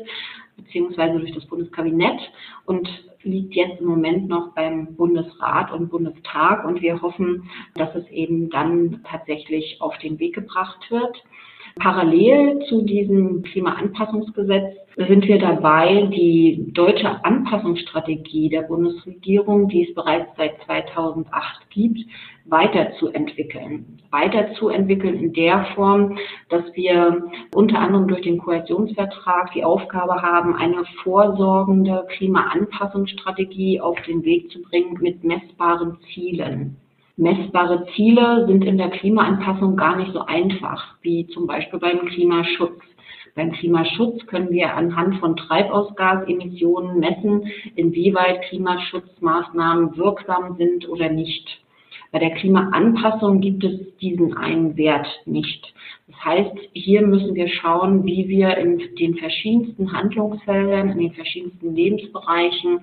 beziehungsweise 0.55 1.19
durch 1.19 1.33
das 1.33 1.45
Bundeskabinett 1.45 2.19
und 2.65 2.87
liegt 3.23 3.53
jetzt 3.55 3.79
im 3.81 3.87
Moment 3.87 4.27
noch 4.27 4.53
beim 4.53 4.95
Bundesrat 4.95 5.71
und 5.71 5.89
Bundestag 5.89 6.65
und 6.65 6.81
wir 6.81 7.01
hoffen, 7.01 7.49
dass 7.75 7.93
es 7.95 8.07
eben 8.09 8.49
dann 8.49 9.01
tatsächlich 9.03 9.77
auf 9.79 9.97
den 9.99 10.19
Weg 10.19 10.35
gebracht 10.35 10.89
wird. 10.89 11.23
Parallel 11.79 12.59
zu 12.67 12.81
diesem 12.81 13.43
Klimaanpassungsgesetz 13.43 14.75
sind 14.97 15.27
wir 15.27 15.39
dabei, 15.39 16.09
die 16.13 16.71
deutsche 16.73 17.23
Anpassungsstrategie 17.23 18.49
der 18.49 18.63
Bundesregierung, 18.63 19.69
die 19.69 19.87
es 19.87 19.95
bereits 19.95 20.29
seit 20.37 20.61
2008 20.65 21.69
gibt, 21.69 21.99
weiterzuentwickeln. 22.45 23.99
Weiterzuentwickeln 24.09 25.15
in 25.15 25.33
der 25.33 25.65
Form, 25.75 26.17
dass 26.49 26.63
wir 26.73 27.23
unter 27.55 27.79
anderem 27.79 28.07
durch 28.07 28.21
den 28.21 28.37
Koalitionsvertrag 28.37 29.53
die 29.53 29.63
Aufgabe 29.63 30.21
haben, 30.21 30.55
eine 30.55 30.83
vorsorgende 31.03 32.05
Klimaanpassungsstrategie 32.09 33.79
auf 33.79 34.01
den 34.01 34.25
Weg 34.25 34.51
zu 34.51 34.61
bringen 34.61 34.97
mit 34.99 35.23
messbaren 35.23 35.97
Zielen. 36.13 36.80
Messbare 37.21 37.85
Ziele 37.95 38.47
sind 38.47 38.65
in 38.65 38.79
der 38.79 38.89
Klimaanpassung 38.89 39.75
gar 39.75 39.95
nicht 39.95 40.11
so 40.11 40.21
einfach, 40.25 40.95
wie 41.03 41.27
zum 41.27 41.45
Beispiel 41.45 41.77
beim 41.77 42.07
Klimaschutz. 42.07 42.81
Beim 43.35 43.51
Klimaschutz 43.51 44.25
können 44.25 44.49
wir 44.49 44.75
anhand 44.75 45.19
von 45.19 45.35
Treibhausgasemissionen 45.37 46.99
messen, 46.99 47.45
inwieweit 47.75 48.41
Klimaschutzmaßnahmen 48.49 49.95
wirksam 49.97 50.57
sind 50.57 50.89
oder 50.89 51.09
nicht. 51.09 51.61
Bei 52.11 52.19
der 52.19 52.31
Klimaanpassung 52.31 53.39
gibt 53.39 53.63
es 53.63 53.95
diesen 54.01 54.35
einen 54.35 54.75
Wert 54.75 55.07
nicht. 55.25 55.73
Das 56.07 56.25
heißt, 56.25 56.57
hier 56.73 57.07
müssen 57.07 57.35
wir 57.35 57.47
schauen, 57.47 58.03
wie 58.03 58.27
wir 58.27 58.57
in 58.57 58.81
den 58.99 59.15
verschiedensten 59.15 59.93
Handlungsfeldern, 59.93 60.89
in 60.89 60.97
den 60.97 61.13
verschiedensten 61.13 61.73
Lebensbereichen 61.73 62.81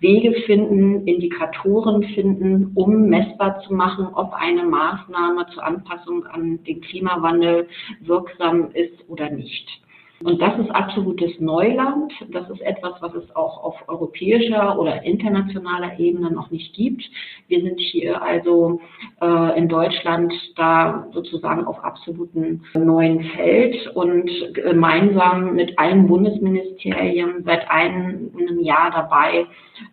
Wege 0.00 0.32
finden, 0.42 1.06
Indikatoren 1.06 2.02
finden, 2.14 2.72
um 2.74 3.08
messbar 3.08 3.60
zu 3.60 3.72
machen, 3.72 4.08
ob 4.12 4.34
eine 4.34 4.64
Maßnahme 4.64 5.46
zur 5.54 5.64
Anpassung 5.64 6.26
an 6.26 6.62
den 6.64 6.82
Klimawandel 6.82 7.68
wirksam 8.00 8.72
ist 8.72 9.08
oder 9.08 9.30
nicht. 9.30 9.85
Und 10.22 10.40
das 10.40 10.58
ist 10.58 10.70
absolutes 10.70 11.38
Neuland. 11.40 12.12
Das 12.32 12.48
ist 12.48 12.62
etwas, 12.62 12.94
was 13.00 13.14
es 13.14 13.36
auch 13.36 13.62
auf 13.62 13.74
europäischer 13.86 14.78
oder 14.78 15.02
internationaler 15.02 15.98
Ebene 15.98 16.30
noch 16.30 16.50
nicht 16.50 16.74
gibt. 16.74 17.02
Wir 17.48 17.60
sind 17.60 17.78
hier 17.78 18.22
also 18.22 18.80
äh, 19.20 19.58
in 19.58 19.68
Deutschland 19.68 20.32
da 20.56 21.06
sozusagen 21.12 21.64
auf 21.64 21.84
absoluten 21.84 22.62
neuen 22.74 23.24
Feld 23.24 23.94
und 23.94 24.30
gemeinsam 24.54 25.54
mit 25.54 25.78
allen 25.78 26.06
Bundesministerien 26.06 27.42
seit 27.44 27.70
einem 27.70 28.60
Jahr 28.60 28.90
dabei, 28.90 29.46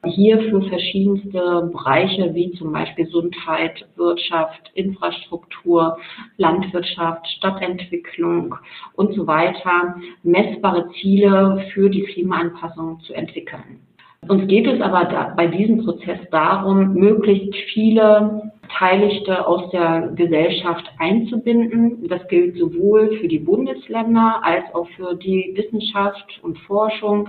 hier 0.06 0.40
für 0.50 0.62
verschiedenste 0.64 1.70
Bereiche 1.72 2.34
wie 2.34 2.52
zum 2.54 2.72
Beispiel 2.72 3.06
Gesundheit, 3.06 3.86
Wirtschaft, 3.96 4.72
Infrastruktur, 4.76 5.98
Landwirtschaft, 6.38 7.28
Stadtentwicklung 7.38 8.56
und 8.96 9.14
so 9.14 9.28
weiter 9.28 9.96
messbare 10.24 10.90
Ziele 11.00 11.66
für 11.74 11.90
die 11.90 12.04
Klimaanpassung 12.04 13.00
zu 13.02 13.14
entwickeln. 13.14 13.80
Uns 14.30 14.48
geht 14.48 14.68
es 14.68 14.80
aber 14.80 15.06
da, 15.06 15.34
bei 15.36 15.48
diesem 15.48 15.84
Prozess 15.84 16.20
darum, 16.32 16.94
möglichst 16.94 17.54
viele 17.74 18.54
Beteiligte 18.62 19.46
aus 19.46 19.70
der 19.72 20.14
Gesellschaft 20.16 20.86
einzubinden. 20.98 22.08
Das 22.08 22.26
gilt 22.30 22.58
sowohl 22.58 23.18
für 23.18 23.28
die 23.28 23.40
Bundesländer 23.40 24.40
als 24.42 24.64
auch 24.74 24.88
für 24.96 25.16
die 25.16 25.54
Wissenschaft 25.56 26.40
und 26.42 26.58
Forschung, 26.60 27.28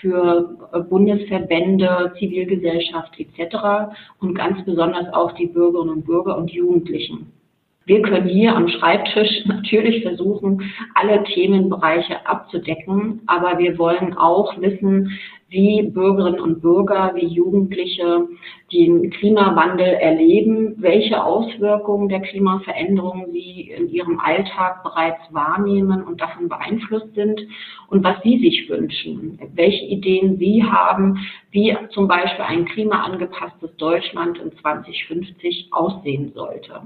für 0.00 0.58
Bundesverbände, 0.90 2.12
Zivilgesellschaft 2.18 3.14
etc. 3.18 3.94
und 4.20 4.34
ganz 4.34 4.64
besonders 4.64 5.12
auch 5.12 5.32
die 5.32 5.46
Bürgerinnen 5.46 5.90
und 5.90 6.04
Bürger 6.04 6.36
und 6.36 6.50
Jugendlichen. 6.50 7.32
Wir 7.86 8.00
können 8.00 8.26
hier 8.26 8.56
am 8.56 8.68
Schreibtisch 8.68 9.44
natürlich 9.44 10.02
versuchen, 10.02 10.72
alle 10.94 11.22
Themenbereiche 11.24 12.26
abzudecken, 12.26 13.20
aber 13.26 13.58
wir 13.58 13.76
wollen 13.76 14.14
auch 14.14 14.58
wissen, 14.58 15.18
wie 15.50 15.82
Bürgerinnen 15.82 16.40
und 16.40 16.62
Bürger, 16.62 17.12
wie 17.14 17.26
Jugendliche 17.26 18.26
den 18.72 19.10
Klimawandel 19.10 19.86
erleben, 19.86 20.74
welche 20.78 21.22
Auswirkungen 21.22 22.08
der 22.08 22.20
Klimaveränderung 22.20 23.26
sie 23.32 23.70
in 23.76 23.88
ihrem 23.90 24.18
Alltag 24.18 24.82
bereits 24.82 25.20
wahrnehmen 25.30 26.02
und 26.02 26.22
davon 26.22 26.48
beeinflusst 26.48 27.14
sind 27.14 27.40
und 27.88 28.02
was 28.02 28.16
sie 28.22 28.38
sich 28.38 28.68
wünschen, 28.68 29.38
welche 29.54 29.84
Ideen 29.84 30.38
sie 30.38 30.64
haben, 30.64 31.18
wie 31.50 31.76
zum 31.90 32.08
Beispiel 32.08 32.46
ein 32.46 32.64
klimaangepasstes 32.64 33.76
Deutschland 33.76 34.38
in 34.38 34.56
2050 34.56 35.68
aussehen 35.70 36.32
sollte. 36.34 36.80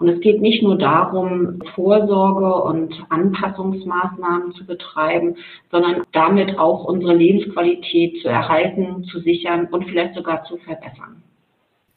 Und 0.00 0.08
es 0.08 0.20
geht 0.20 0.40
nicht 0.40 0.62
nur 0.62 0.78
darum, 0.78 1.60
Vorsorge 1.74 2.54
und 2.62 2.94
Anpassungsmaßnahmen 3.10 4.54
zu 4.54 4.64
betreiben, 4.64 5.36
sondern 5.70 6.02
damit 6.12 6.58
auch 6.58 6.84
unsere 6.84 7.14
Lebensqualität 7.14 8.22
zu 8.22 8.28
erhalten, 8.28 9.04
zu 9.04 9.20
sichern 9.20 9.66
und 9.70 9.84
vielleicht 9.84 10.14
sogar 10.14 10.42
zu 10.44 10.56
verbessern. 10.56 11.22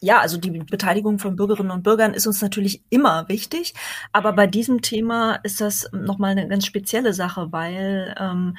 Ja, 0.02 0.20
also 0.20 0.38
die 0.38 0.50
Beteiligung 0.50 1.18
von 1.18 1.38
Bürgerinnen 1.38 1.72
und 1.72 1.84
Bürgern 1.84 2.14
ist 2.14 2.28
uns 2.28 2.42
natürlich 2.42 2.82
immer 2.90 3.30
wichtig, 3.30 3.74
aber 4.12 4.34
bei 4.34 4.48
diesem 4.48 4.82
Thema 4.82 5.36
ist 5.44 5.62
das 5.62 5.90
nochmal 5.94 6.32
eine 6.32 6.50
ganz 6.50 6.66
spezielle 6.66 7.14
Sache, 7.14 7.54
weil 7.54 8.14
ähm, 8.20 8.58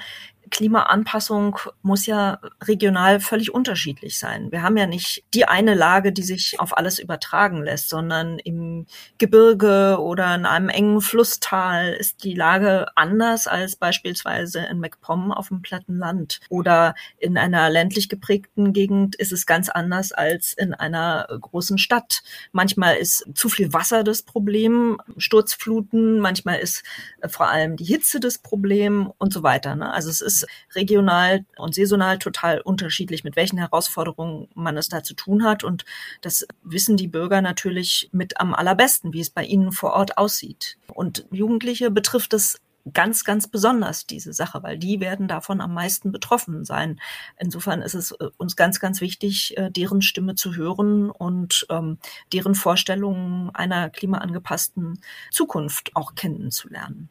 Klimaanpassung 0.54 1.58
muss 1.82 2.06
ja 2.06 2.38
regional 2.62 3.18
völlig 3.18 3.52
unterschiedlich 3.52 4.20
sein. 4.20 4.52
Wir 4.52 4.62
haben 4.62 4.76
ja 4.76 4.86
nicht 4.86 5.24
die 5.34 5.46
eine 5.46 5.74
Lage, 5.74 6.12
die 6.12 6.22
sich 6.22 6.60
auf 6.60 6.78
alles 6.78 7.00
übertragen 7.00 7.64
lässt, 7.64 7.88
sondern 7.88 8.38
im 8.38 8.86
Gebirge 9.18 9.98
oder 10.00 10.32
in 10.36 10.46
einem 10.46 10.68
engen 10.68 11.00
Flusstal 11.00 11.94
ist 11.94 12.22
die 12.22 12.34
Lage 12.34 12.86
anders 12.94 13.48
als 13.48 13.74
beispielsweise 13.74 14.60
in 14.60 14.78
MacPom 14.78 15.32
auf 15.32 15.48
dem 15.48 15.60
platten 15.60 15.98
Land. 15.98 16.38
Oder 16.50 16.94
in 17.18 17.36
einer 17.36 17.68
ländlich 17.68 18.08
geprägten 18.08 18.72
Gegend 18.72 19.16
ist 19.16 19.32
es 19.32 19.46
ganz 19.46 19.68
anders 19.68 20.12
als 20.12 20.52
in 20.52 20.72
einer 20.72 21.26
großen 21.28 21.78
Stadt. 21.78 22.22
Manchmal 22.52 22.94
ist 22.94 23.26
zu 23.34 23.48
viel 23.48 23.72
Wasser 23.72 24.04
das 24.04 24.22
Problem, 24.22 24.98
Sturzfluten, 25.16 26.20
manchmal 26.20 26.60
ist 26.60 26.84
vor 27.26 27.48
allem 27.48 27.74
die 27.74 27.84
Hitze 27.84 28.20
das 28.20 28.38
Problem 28.38 29.10
und 29.18 29.32
so 29.32 29.42
weiter. 29.42 29.74
Ne? 29.74 29.92
Also 29.92 30.10
es 30.10 30.20
ist 30.20 30.43
regional 30.74 31.44
und 31.56 31.74
saisonal 31.74 32.18
total 32.18 32.60
unterschiedlich, 32.60 33.24
mit 33.24 33.36
welchen 33.36 33.58
Herausforderungen 33.58 34.48
man 34.54 34.76
es 34.76 34.88
da 34.88 35.02
zu 35.02 35.14
tun 35.14 35.44
hat. 35.44 35.64
Und 35.64 35.84
das 36.20 36.46
wissen 36.62 36.96
die 36.96 37.08
Bürger 37.08 37.42
natürlich 37.42 38.08
mit 38.12 38.40
am 38.40 38.54
allerbesten, 38.54 39.12
wie 39.12 39.20
es 39.20 39.30
bei 39.30 39.44
ihnen 39.44 39.72
vor 39.72 39.92
Ort 39.92 40.18
aussieht. 40.18 40.78
Und 40.88 41.26
Jugendliche 41.30 41.90
betrifft 41.90 42.34
es 42.34 42.60
ganz, 42.92 43.24
ganz 43.24 43.48
besonders 43.48 44.06
diese 44.06 44.32
Sache, 44.32 44.62
weil 44.62 44.78
die 44.78 45.00
werden 45.00 45.26
davon 45.26 45.60
am 45.60 45.72
meisten 45.72 46.12
betroffen 46.12 46.64
sein. 46.64 47.00
Insofern 47.38 47.80
ist 47.80 47.94
es 47.94 48.12
äh, 48.12 48.28
uns 48.36 48.56
ganz, 48.56 48.80
ganz 48.80 49.00
wichtig, 49.00 49.56
äh, 49.56 49.70
deren 49.70 50.02
Stimme 50.02 50.34
zu 50.34 50.54
hören 50.54 51.10
und 51.10 51.66
ähm, 51.70 51.98
deren 52.32 52.54
Vorstellungen 52.54 53.50
einer 53.54 53.90
klimaangepassten 53.90 55.00
Zukunft 55.30 55.96
auch 55.96 56.14
kennenzulernen. 56.14 57.08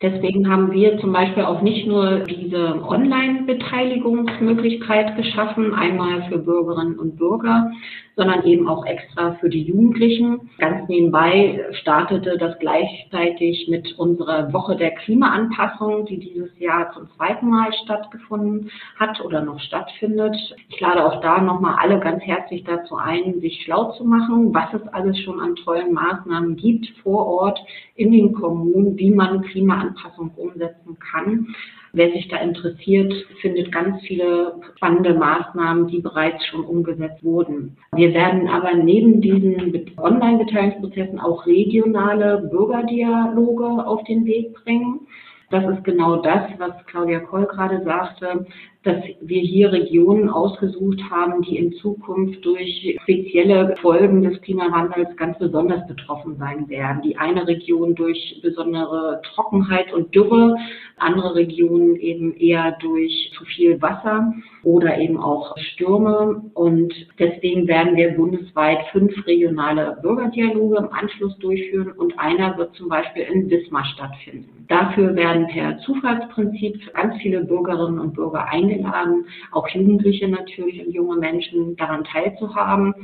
Deswegen 0.00 0.48
haben 0.48 0.70
wir 0.70 1.00
zum 1.00 1.12
Beispiel 1.12 1.42
auch 1.42 1.60
nicht 1.60 1.88
nur 1.88 2.20
diese 2.20 2.80
Online-Beteiligungsmöglichkeit 2.84 5.16
geschaffen, 5.16 5.74
einmal 5.74 6.22
für 6.28 6.38
Bürgerinnen 6.38 7.00
und 7.00 7.16
Bürger, 7.16 7.72
sondern 8.18 8.44
eben 8.44 8.68
auch 8.68 8.84
extra 8.84 9.34
für 9.34 9.48
die 9.48 9.62
Jugendlichen. 9.62 10.50
Ganz 10.58 10.88
nebenbei 10.88 11.64
startete 11.80 12.36
das 12.36 12.58
gleichzeitig 12.58 13.68
mit 13.70 13.96
unserer 13.96 14.52
Woche 14.52 14.74
der 14.74 14.90
Klimaanpassung, 14.90 16.04
die 16.04 16.18
dieses 16.18 16.50
Jahr 16.58 16.92
zum 16.92 17.08
zweiten 17.16 17.48
Mal 17.48 17.72
stattgefunden 17.84 18.72
hat 18.98 19.24
oder 19.24 19.40
noch 19.42 19.60
stattfindet. 19.60 20.34
Ich 20.68 20.80
lade 20.80 21.06
auch 21.06 21.20
da 21.20 21.40
nochmal 21.40 21.76
alle 21.78 22.00
ganz 22.00 22.20
herzlich 22.24 22.64
dazu 22.64 22.96
ein, 22.96 23.40
sich 23.40 23.62
schlau 23.62 23.92
zu 23.92 24.04
machen, 24.04 24.52
was 24.52 24.74
es 24.74 24.86
alles 24.88 25.16
schon 25.20 25.38
an 25.38 25.54
tollen 25.54 25.92
Maßnahmen 25.92 26.56
gibt 26.56 26.88
vor 27.04 27.24
Ort 27.24 27.60
in 27.94 28.10
den 28.10 28.32
Kommunen, 28.32 28.98
wie 28.98 29.12
man 29.12 29.42
Klimaanpassung 29.42 30.32
umsetzen 30.36 30.98
kann. 30.98 31.54
Wer 31.98 32.12
sich 32.12 32.28
da 32.28 32.36
interessiert, 32.36 33.12
findet 33.40 33.72
ganz 33.72 34.00
viele 34.02 34.54
spannende 34.76 35.14
Maßnahmen, 35.14 35.88
die 35.88 35.98
bereits 35.98 36.46
schon 36.46 36.64
umgesetzt 36.64 37.24
wurden. 37.24 37.76
Wir 37.92 38.14
werden 38.14 38.46
aber 38.46 38.72
neben 38.74 39.20
diesen 39.20 39.84
Online-Beteiligungsprozessen 39.96 41.18
auch 41.18 41.44
regionale 41.44 42.48
Bürgerdialoge 42.52 43.84
auf 43.84 44.04
den 44.04 44.24
Weg 44.26 44.54
bringen. 44.62 45.08
Das 45.50 45.64
ist 45.64 45.82
genau 45.82 46.22
das, 46.22 46.42
was 46.58 46.70
Claudia 46.86 47.18
Koll 47.18 47.46
gerade 47.46 47.82
sagte 47.82 48.46
dass 48.84 49.02
wir 49.20 49.40
hier 49.40 49.72
Regionen 49.72 50.28
ausgesucht 50.28 51.00
haben, 51.10 51.42
die 51.42 51.56
in 51.58 51.72
Zukunft 51.74 52.44
durch 52.44 52.96
spezielle 53.02 53.76
Folgen 53.82 54.22
des 54.22 54.40
Klimawandels 54.40 55.16
ganz 55.16 55.36
besonders 55.38 55.86
betroffen 55.88 56.36
sein 56.38 56.68
werden. 56.68 57.02
Die 57.02 57.16
eine 57.16 57.46
Region 57.46 57.96
durch 57.96 58.38
besondere 58.40 59.20
Trockenheit 59.24 59.92
und 59.92 60.14
Dürre, 60.14 60.56
andere 60.96 61.34
Regionen 61.34 61.96
eben 61.96 62.36
eher 62.36 62.76
durch 62.80 63.32
zu 63.36 63.44
viel 63.44 63.82
Wasser 63.82 64.32
oder 64.62 64.98
eben 64.98 65.18
auch 65.18 65.56
Stürme. 65.58 66.42
Und 66.54 66.94
deswegen 67.18 67.66
werden 67.66 67.96
wir 67.96 68.12
bundesweit 68.12 68.78
fünf 68.92 69.12
regionale 69.26 69.98
Bürgerdialoge 70.02 70.78
im 70.78 70.92
Anschluss 70.92 71.36
durchführen 71.38 71.92
und 71.92 72.18
einer 72.18 72.56
wird 72.56 72.74
zum 72.76 72.88
Beispiel 72.88 73.24
in 73.24 73.50
Wismar 73.50 73.84
stattfinden. 73.84 74.66
Dafür 74.68 75.16
werden 75.16 75.46
per 75.46 75.78
Zufallsprinzip 75.78 76.92
ganz 76.92 77.16
viele 77.22 77.44
Bürgerinnen 77.44 77.98
und 77.98 78.14
Bürger 78.14 78.46
eingeladen 78.48 78.77
eingeladen, 78.78 79.26
auch 79.52 79.68
Jugendliche 79.68 80.28
natürlich 80.28 80.84
und 80.84 80.92
junge 80.92 81.16
Menschen 81.16 81.76
daran 81.76 82.04
teilzuhaben. 82.04 82.94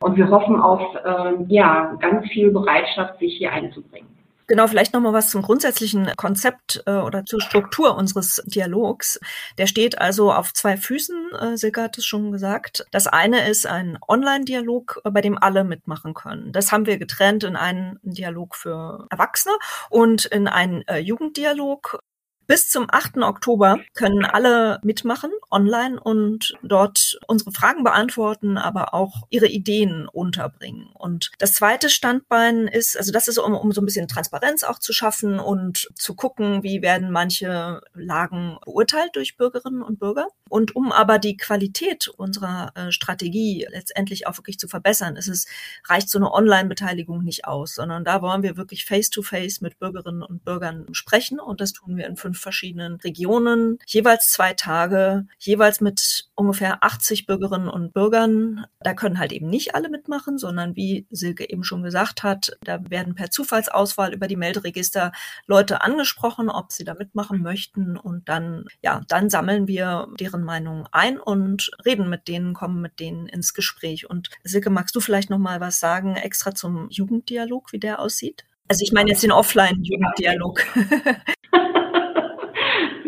Und 0.00 0.16
wir 0.16 0.28
hoffen 0.30 0.56
auf 0.60 0.94
äh, 1.04 1.44
ja, 1.48 1.96
ganz 2.00 2.26
viel 2.28 2.50
Bereitschaft, 2.50 3.18
sich 3.18 3.36
hier 3.36 3.52
einzubringen. 3.52 4.08
Genau, 4.46 4.66
vielleicht 4.66 4.94
noch 4.94 5.00
mal 5.00 5.12
was 5.12 5.30
zum 5.30 5.42
grundsätzlichen 5.42 6.10
Konzept 6.16 6.82
äh, 6.84 6.90
oder 6.90 7.24
zur 7.24 7.40
Struktur 7.40 7.96
unseres 7.96 8.42
Dialogs. 8.46 9.20
Der 9.58 9.68
steht 9.68 10.00
also 10.00 10.32
auf 10.32 10.52
zwei 10.52 10.76
Füßen, 10.76 11.30
äh, 11.40 11.56
Silke 11.56 11.82
hat 11.82 11.96
es 11.98 12.04
schon 12.04 12.32
gesagt. 12.32 12.84
Das 12.90 13.06
eine 13.06 13.48
ist 13.48 13.68
ein 13.68 13.96
Online-Dialog, 14.08 15.02
bei 15.04 15.20
dem 15.20 15.38
alle 15.38 15.62
mitmachen 15.62 16.14
können. 16.14 16.50
Das 16.50 16.72
haben 16.72 16.86
wir 16.86 16.98
getrennt 16.98 17.44
in 17.44 17.54
einen 17.54 18.00
Dialog 18.02 18.56
für 18.56 19.06
Erwachsene 19.10 19.54
und 19.88 20.24
in 20.24 20.48
einen 20.48 20.82
äh, 20.88 20.98
Jugenddialog, 20.98 22.00
bis 22.50 22.68
zum 22.68 22.88
8. 22.90 23.18
Oktober 23.18 23.78
können 23.94 24.24
alle 24.24 24.80
mitmachen 24.82 25.30
online 25.52 26.00
und 26.00 26.58
dort 26.64 27.16
unsere 27.28 27.52
Fragen 27.52 27.84
beantworten, 27.84 28.58
aber 28.58 28.92
auch 28.92 29.28
ihre 29.30 29.46
Ideen 29.46 30.08
unterbringen. 30.08 30.90
Und 30.94 31.30
das 31.38 31.52
zweite 31.52 31.88
Standbein 31.88 32.66
ist, 32.66 32.98
also 32.98 33.12
das 33.12 33.28
ist, 33.28 33.38
um, 33.38 33.54
um 33.54 33.70
so 33.70 33.80
ein 33.80 33.84
bisschen 33.84 34.08
Transparenz 34.08 34.64
auch 34.64 34.80
zu 34.80 34.92
schaffen 34.92 35.38
und 35.38 35.90
zu 35.94 36.16
gucken, 36.16 36.64
wie 36.64 36.82
werden 36.82 37.12
manche 37.12 37.82
Lagen 37.94 38.58
beurteilt 38.64 39.14
durch 39.14 39.36
Bürgerinnen 39.36 39.82
und 39.82 40.00
Bürger. 40.00 40.26
Und 40.50 40.74
um 40.74 40.92
aber 40.92 41.18
die 41.18 41.36
Qualität 41.36 42.08
unserer 42.08 42.72
äh, 42.74 42.92
Strategie 42.92 43.66
letztendlich 43.70 44.26
auch 44.26 44.36
wirklich 44.36 44.58
zu 44.58 44.68
verbessern, 44.68 45.16
ist 45.16 45.28
es, 45.28 45.46
reicht 45.86 46.10
so 46.10 46.18
eine 46.18 46.32
Online-Beteiligung 46.32 47.22
nicht 47.22 47.44
aus, 47.44 47.76
sondern 47.76 48.04
da 48.04 48.20
wollen 48.20 48.42
wir 48.42 48.56
wirklich 48.56 48.84
face-to-face 48.84 49.58
-face 49.58 49.62
mit 49.62 49.78
Bürgerinnen 49.78 50.22
und 50.22 50.44
Bürgern 50.44 50.86
sprechen. 50.92 51.38
Und 51.38 51.60
das 51.60 51.72
tun 51.72 51.96
wir 51.96 52.06
in 52.06 52.16
fünf 52.16 52.40
verschiedenen 52.40 52.96
Regionen, 52.96 53.78
jeweils 53.86 54.32
zwei 54.32 54.52
Tage, 54.52 55.26
jeweils 55.38 55.80
mit 55.80 56.19
ungefähr 56.40 56.82
80 56.82 57.26
Bürgerinnen 57.26 57.68
und 57.68 57.92
Bürgern. 57.92 58.64
Da 58.80 58.94
können 58.94 59.18
halt 59.18 59.30
eben 59.30 59.48
nicht 59.48 59.74
alle 59.74 59.90
mitmachen, 59.90 60.38
sondern 60.38 60.74
wie 60.74 61.06
Silke 61.10 61.48
eben 61.48 61.64
schon 61.64 61.82
gesagt 61.82 62.22
hat, 62.22 62.56
da 62.64 62.80
werden 62.88 63.14
per 63.14 63.30
Zufallsauswahl 63.30 64.14
über 64.14 64.26
die 64.26 64.36
Melderegister 64.36 65.12
Leute 65.46 65.82
angesprochen, 65.82 66.48
ob 66.48 66.72
sie 66.72 66.84
da 66.84 66.94
mitmachen 66.94 67.42
möchten 67.42 67.98
und 67.98 68.28
dann, 68.28 68.64
ja, 68.82 69.02
dann 69.08 69.28
sammeln 69.28 69.68
wir 69.68 70.08
deren 70.18 70.42
Meinung 70.42 70.88
ein 70.92 71.20
und 71.20 71.70
reden 71.84 72.08
mit 72.08 72.26
denen, 72.26 72.54
kommen 72.54 72.80
mit 72.80 73.00
denen 73.00 73.26
ins 73.26 73.52
Gespräch. 73.52 74.08
Und 74.08 74.30
Silke, 74.42 74.70
magst 74.70 74.96
du 74.96 75.00
vielleicht 75.00 75.28
noch 75.28 75.38
mal 75.38 75.60
was 75.60 75.78
sagen 75.78 76.16
extra 76.16 76.54
zum 76.54 76.88
Jugenddialog, 76.88 77.72
wie 77.72 77.80
der 77.80 78.00
aussieht? 78.00 78.44
Also 78.66 78.82
ich 78.82 78.92
meine 78.92 79.10
jetzt 79.10 79.22
den 79.22 79.32
Offline-Jugenddialog. 79.32 80.64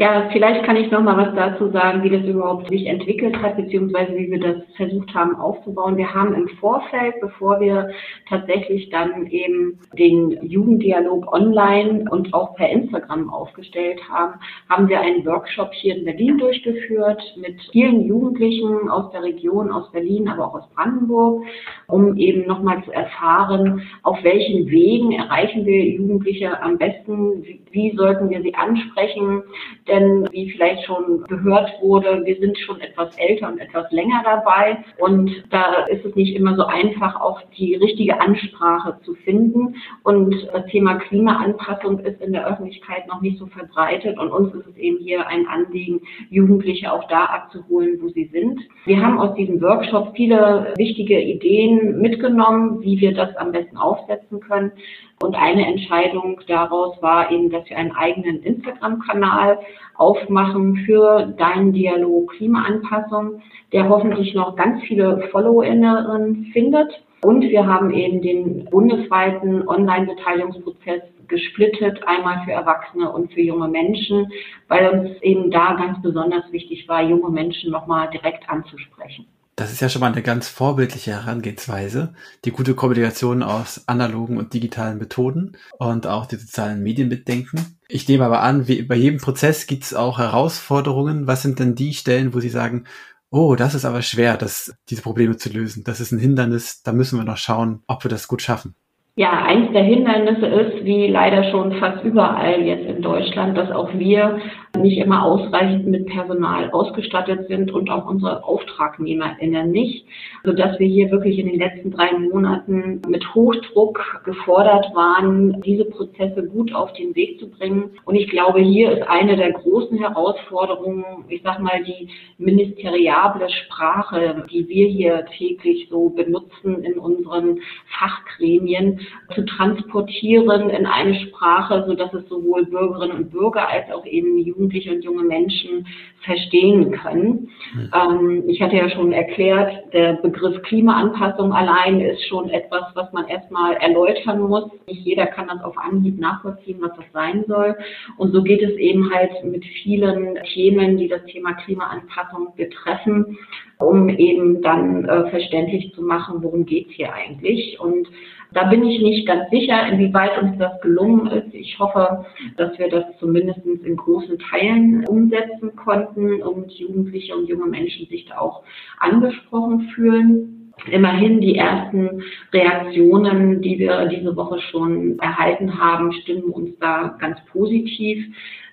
Ja, 0.02 0.28
vielleicht 0.32 0.64
kann 0.64 0.74
ich 0.74 0.90
noch 0.90 1.00
mal 1.00 1.16
was 1.16 1.32
dazu 1.36 1.70
sagen, 1.70 2.02
wie 2.02 2.10
das 2.10 2.24
überhaupt 2.24 2.68
sich 2.68 2.86
entwickelt 2.86 3.40
hat, 3.40 3.56
beziehungsweise 3.56 4.16
wie 4.16 4.32
wir 4.32 4.40
das 4.40 4.56
versucht 4.76 5.14
haben 5.14 5.36
aufzubauen. 5.36 5.96
Wir 5.96 6.12
haben 6.12 6.34
im 6.34 6.48
Vorfeld, 6.58 7.20
bevor 7.20 7.60
wir 7.60 7.88
tatsächlich 8.28 8.90
dann 8.90 9.28
eben 9.28 9.78
den 9.96 10.44
Jugenddialog 10.44 11.32
online 11.32 12.06
und 12.10 12.34
auch 12.34 12.56
per 12.56 12.68
Instagram 12.68 13.32
aufgestellt 13.32 14.00
haben, 14.10 14.40
haben 14.68 14.88
wir 14.88 15.00
einen 15.00 15.24
Workshop 15.24 15.72
hier 15.72 15.94
in 15.94 16.04
Berlin 16.04 16.36
durchgeführt 16.36 17.22
mit 17.36 17.60
vielen 17.70 18.04
Jugendlichen 18.04 18.88
aus 18.88 19.12
der 19.12 19.22
Region, 19.22 19.70
aus 19.70 19.92
Berlin, 19.92 20.26
aber 20.26 20.48
auch 20.48 20.54
aus 20.54 20.68
Brandenburg, 20.74 21.44
um 21.86 22.16
eben 22.16 22.44
noch 22.48 22.60
mal 22.60 22.82
zu 22.82 22.90
erfahren, 22.90 23.82
auf 24.02 24.18
welchen 24.24 24.68
Wegen 24.68 25.12
erreichen 25.12 25.64
wir 25.64 25.84
Jugendliche 25.84 26.60
am 26.60 26.76
besten, 26.76 27.44
wie, 27.44 27.60
wie 27.70 27.96
sollten 27.96 28.30
wir 28.30 28.42
sie 28.42 28.56
ansprechen, 28.56 29.44
denn 29.92 30.26
wie 30.32 30.50
vielleicht 30.50 30.84
schon 30.86 31.22
gehört 31.24 31.70
wurde, 31.80 32.22
wir 32.24 32.36
sind 32.36 32.58
schon 32.58 32.80
etwas 32.80 33.14
älter 33.18 33.48
und 33.48 33.58
etwas 33.58 33.90
länger 33.92 34.22
dabei 34.24 34.78
und 34.98 35.30
da 35.50 35.84
ist 35.84 36.04
es 36.04 36.14
nicht 36.16 36.34
immer 36.34 36.56
so 36.56 36.64
einfach, 36.64 37.20
auch 37.20 37.40
die 37.58 37.74
richtige 37.76 38.20
Ansprache 38.20 38.98
zu 39.04 39.14
finden 39.14 39.76
und 40.02 40.34
das 40.52 40.66
Thema 40.66 40.94
Klimaanpassung 40.94 41.98
ist 42.00 42.20
in 42.22 42.32
der 42.32 42.46
Öffentlichkeit 42.46 43.06
noch 43.06 43.20
nicht 43.20 43.38
so 43.38 43.46
verbreitet 43.46 44.18
und 44.18 44.30
uns 44.30 44.54
ist 44.54 44.66
es 44.66 44.76
eben 44.78 44.98
hier 44.98 45.26
ein 45.26 45.46
Anliegen, 45.46 46.00
Jugendliche 46.30 46.90
auch 46.90 47.06
da 47.08 47.26
abzuholen, 47.26 47.98
wo 48.00 48.08
sie 48.08 48.30
sind. 48.32 48.60
Wir 48.86 49.00
haben 49.00 49.18
aus 49.18 49.34
diesem 49.34 49.60
Workshop 49.60 50.14
viele 50.16 50.72
wichtige 50.76 51.20
Ideen 51.20 52.00
mitgenommen, 52.00 52.80
wie 52.80 52.98
wir 53.00 53.12
das 53.12 53.36
am 53.36 53.52
besten 53.52 53.76
aufsetzen 53.76 54.40
können. 54.40 54.72
Und 55.20 55.36
eine 55.36 55.66
Entscheidung 55.66 56.40
daraus 56.48 57.00
war 57.00 57.30
eben, 57.30 57.50
dass 57.50 57.68
wir 57.68 57.76
einen 57.76 57.92
eigenen 57.92 58.42
Instagram-Kanal 58.42 59.60
aufmachen 59.94 60.76
für 60.84 61.26
deinen 61.36 61.72
Dialog 61.72 62.32
Klimaanpassung, 62.32 63.42
der 63.72 63.88
hoffentlich 63.88 64.34
noch 64.34 64.56
ganz 64.56 64.82
viele 64.82 65.28
FollowerInnen 65.30 66.50
findet. 66.52 67.04
Und 67.22 67.42
wir 67.42 67.66
haben 67.66 67.92
eben 67.92 68.20
den 68.20 68.64
bundesweiten 68.64 69.68
Online-Beteiligungsprozess 69.68 71.02
gesplittet, 71.28 72.00
einmal 72.06 72.44
für 72.44 72.52
Erwachsene 72.52 73.10
und 73.10 73.32
für 73.32 73.40
junge 73.40 73.68
Menschen, 73.68 74.30
weil 74.68 74.88
uns 74.88 75.22
eben 75.22 75.50
da 75.50 75.74
ganz 75.74 76.02
besonders 76.02 76.50
wichtig 76.50 76.88
war, 76.88 77.02
junge 77.02 77.30
Menschen 77.30 77.70
nochmal 77.70 78.10
direkt 78.10 78.50
anzusprechen. 78.50 79.26
Das 79.54 79.70
ist 79.70 79.80
ja 79.80 79.88
schon 79.90 80.00
mal 80.00 80.10
eine 80.10 80.22
ganz 80.22 80.48
vorbildliche 80.48 81.10
Herangehensweise. 81.10 82.14
Die 82.44 82.52
gute 82.52 82.74
Kombination 82.74 83.42
aus 83.42 83.86
analogen 83.86 84.38
und 84.38 84.54
digitalen 84.54 84.98
Methoden 84.98 85.58
und 85.78 86.06
auch 86.06 86.24
die 86.24 86.36
sozialen 86.36 86.82
Medien 86.82 87.08
mitdenken. 87.08 87.78
Ich 87.88 88.08
nehme 88.08 88.24
aber 88.24 88.40
an, 88.40 88.66
wie 88.66 88.82
bei 88.82 88.94
jedem 88.94 89.20
Prozess 89.20 89.66
gibt 89.66 89.84
es 89.84 89.92
auch 89.92 90.18
Herausforderungen. 90.18 91.26
Was 91.26 91.42
sind 91.42 91.58
denn 91.58 91.74
die 91.74 91.92
Stellen, 91.92 92.32
wo 92.32 92.40
Sie 92.40 92.48
sagen, 92.48 92.84
oh, 93.32 93.56
das 93.56 93.74
ist 93.74 93.84
aber 93.84 94.02
schwer, 94.02 94.36
das, 94.36 94.74
diese 94.90 95.02
Probleme 95.02 95.36
zu 95.36 95.48
lösen. 95.48 95.84
Das 95.84 96.00
ist 96.00 96.12
ein 96.12 96.18
Hindernis, 96.18 96.82
da 96.82 96.92
müssen 96.92 97.18
wir 97.18 97.24
noch 97.24 97.38
schauen, 97.38 97.82
ob 97.86 98.04
wir 98.04 98.10
das 98.10 98.28
gut 98.28 98.42
schaffen. 98.42 98.74
Ja, 99.14 99.42
eins 99.42 99.70
der 99.74 99.82
Hindernisse 99.82 100.46
ist, 100.46 100.86
wie 100.86 101.06
leider 101.06 101.44
schon 101.50 101.72
fast 101.72 102.02
überall 102.02 102.62
jetzt 102.62 102.86
in 102.86 103.02
Deutschland, 103.02 103.58
dass 103.58 103.70
auch 103.70 103.92
wir 103.92 104.40
nicht 104.78 104.96
immer 104.96 105.22
ausreichend 105.26 105.86
mit 105.86 106.06
Personal 106.06 106.70
ausgestattet 106.70 107.46
sind 107.46 107.70
und 107.72 107.90
auch 107.90 108.06
unsere 108.08 108.42
AuftragnehmerInnen 108.42 109.70
nicht, 109.70 110.06
sodass 110.44 110.78
wir 110.78 110.86
hier 110.86 111.10
wirklich 111.10 111.38
in 111.38 111.46
den 111.46 111.58
letzten 111.58 111.90
drei 111.90 112.10
Monaten 112.12 113.02
mit 113.06 113.34
Hochdruck 113.34 114.22
gefordert 114.24 114.86
waren, 114.94 115.60
diese 115.60 115.84
Prozesse 115.84 116.46
gut 116.46 116.74
auf 116.74 116.94
den 116.94 117.14
Weg 117.14 117.38
zu 117.38 117.50
bringen. 117.50 117.90
Und 118.06 118.14
ich 118.14 118.30
glaube, 118.30 118.60
hier 118.60 118.92
ist 118.92 119.02
eine 119.02 119.36
der 119.36 119.52
großen 119.52 119.98
Herausforderungen, 119.98 121.04
ich 121.28 121.42
sag 121.42 121.58
mal, 121.60 121.84
die 121.84 122.08
ministeriable 122.38 123.50
Sprache, 123.50 124.44
die 124.50 124.66
wir 124.68 124.88
hier 124.88 125.26
täglich 125.36 125.88
so 125.90 126.08
benutzen 126.08 126.82
in 126.82 126.98
unseren 126.98 127.60
Fachgremien, 127.98 129.00
zu 129.34 129.44
transportieren 129.44 130.70
in 130.70 130.86
eine 130.86 131.14
Sprache, 131.14 131.84
so 131.86 131.94
dass 131.94 132.12
es 132.14 132.28
sowohl 132.28 132.66
Bürgerinnen 132.66 133.16
und 133.16 133.30
Bürger 133.30 133.68
als 133.68 133.90
auch 133.90 134.04
eben 134.06 134.38
Jugendliche 134.38 134.92
und 134.92 135.04
junge 135.04 135.22
Menschen 135.22 135.86
verstehen 136.24 136.92
können. 136.92 137.50
Mhm. 137.74 137.90
Ähm, 137.94 138.44
ich 138.48 138.62
hatte 138.62 138.76
ja 138.76 138.88
schon 138.90 139.12
erklärt, 139.12 139.92
der 139.92 140.14
Begriff 140.14 140.62
Klimaanpassung 140.62 141.52
allein 141.52 142.00
ist 142.00 142.26
schon 142.28 142.50
etwas, 142.50 142.84
was 142.94 143.12
man 143.12 143.26
erstmal 143.28 143.74
erläutern 143.74 144.40
muss. 144.40 144.70
Nicht 144.86 145.04
jeder 145.04 145.26
kann 145.26 145.48
das 145.48 145.62
auf 145.62 145.76
Anhieb 145.76 146.18
nachvollziehen, 146.18 146.78
was 146.80 146.92
das 146.96 147.06
sein 147.12 147.44
soll. 147.46 147.76
Und 148.16 148.32
so 148.32 148.42
geht 148.42 148.62
es 148.62 148.72
eben 148.76 149.12
halt 149.12 149.44
mit 149.44 149.64
vielen 149.64 150.38
Themen, 150.52 150.96
die 150.96 151.08
das 151.08 151.24
Thema 151.24 151.54
Klimaanpassung 151.54 152.54
betreffen, 152.56 153.38
um 153.78 154.08
eben 154.08 154.62
dann 154.62 155.04
äh, 155.04 155.28
verständlich 155.30 155.92
zu 155.94 156.02
machen, 156.02 156.42
worum 156.42 156.66
geht's 156.66 156.92
hier 156.92 157.12
eigentlich. 157.12 157.80
Und 157.80 158.08
da 158.54 158.64
bin 158.64 158.84
ich 158.84 159.00
nicht 159.00 159.26
ganz 159.26 159.48
sicher, 159.50 159.86
inwieweit 159.88 160.40
uns 160.42 160.58
das 160.58 160.80
gelungen 160.82 161.26
ist. 161.28 161.54
Ich 161.54 161.78
hoffe, 161.78 162.26
dass 162.56 162.78
wir 162.78 162.88
das 162.90 163.04
zumindest 163.18 163.64
in 163.64 163.96
großen 163.96 164.38
Teilen 164.38 165.06
umsetzen 165.06 165.74
konnten 165.76 166.11
und 166.16 166.70
Jugendliche 166.72 167.36
und 167.36 167.48
junge 167.48 167.66
Menschen 167.66 168.06
sich 168.06 168.26
da 168.26 168.38
auch 168.38 168.62
angesprochen 168.98 169.90
fühlen. 169.94 170.72
Immerhin 170.90 171.40
die 171.40 171.56
ersten 171.56 172.22
Reaktionen, 172.52 173.62
die 173.62 173.78
wir 173.78 174.06
diese 174.06 174.34
Woche 174.36 174.60
schon 174.60 175.18
erhalten 175.18 175.78
haben, 175.78 176.12
stimmen 176.12 176.50
uns 176.50 176.70
da 176.80 177.16
ganz 177.20 177.38
positiv. 177.52 178.24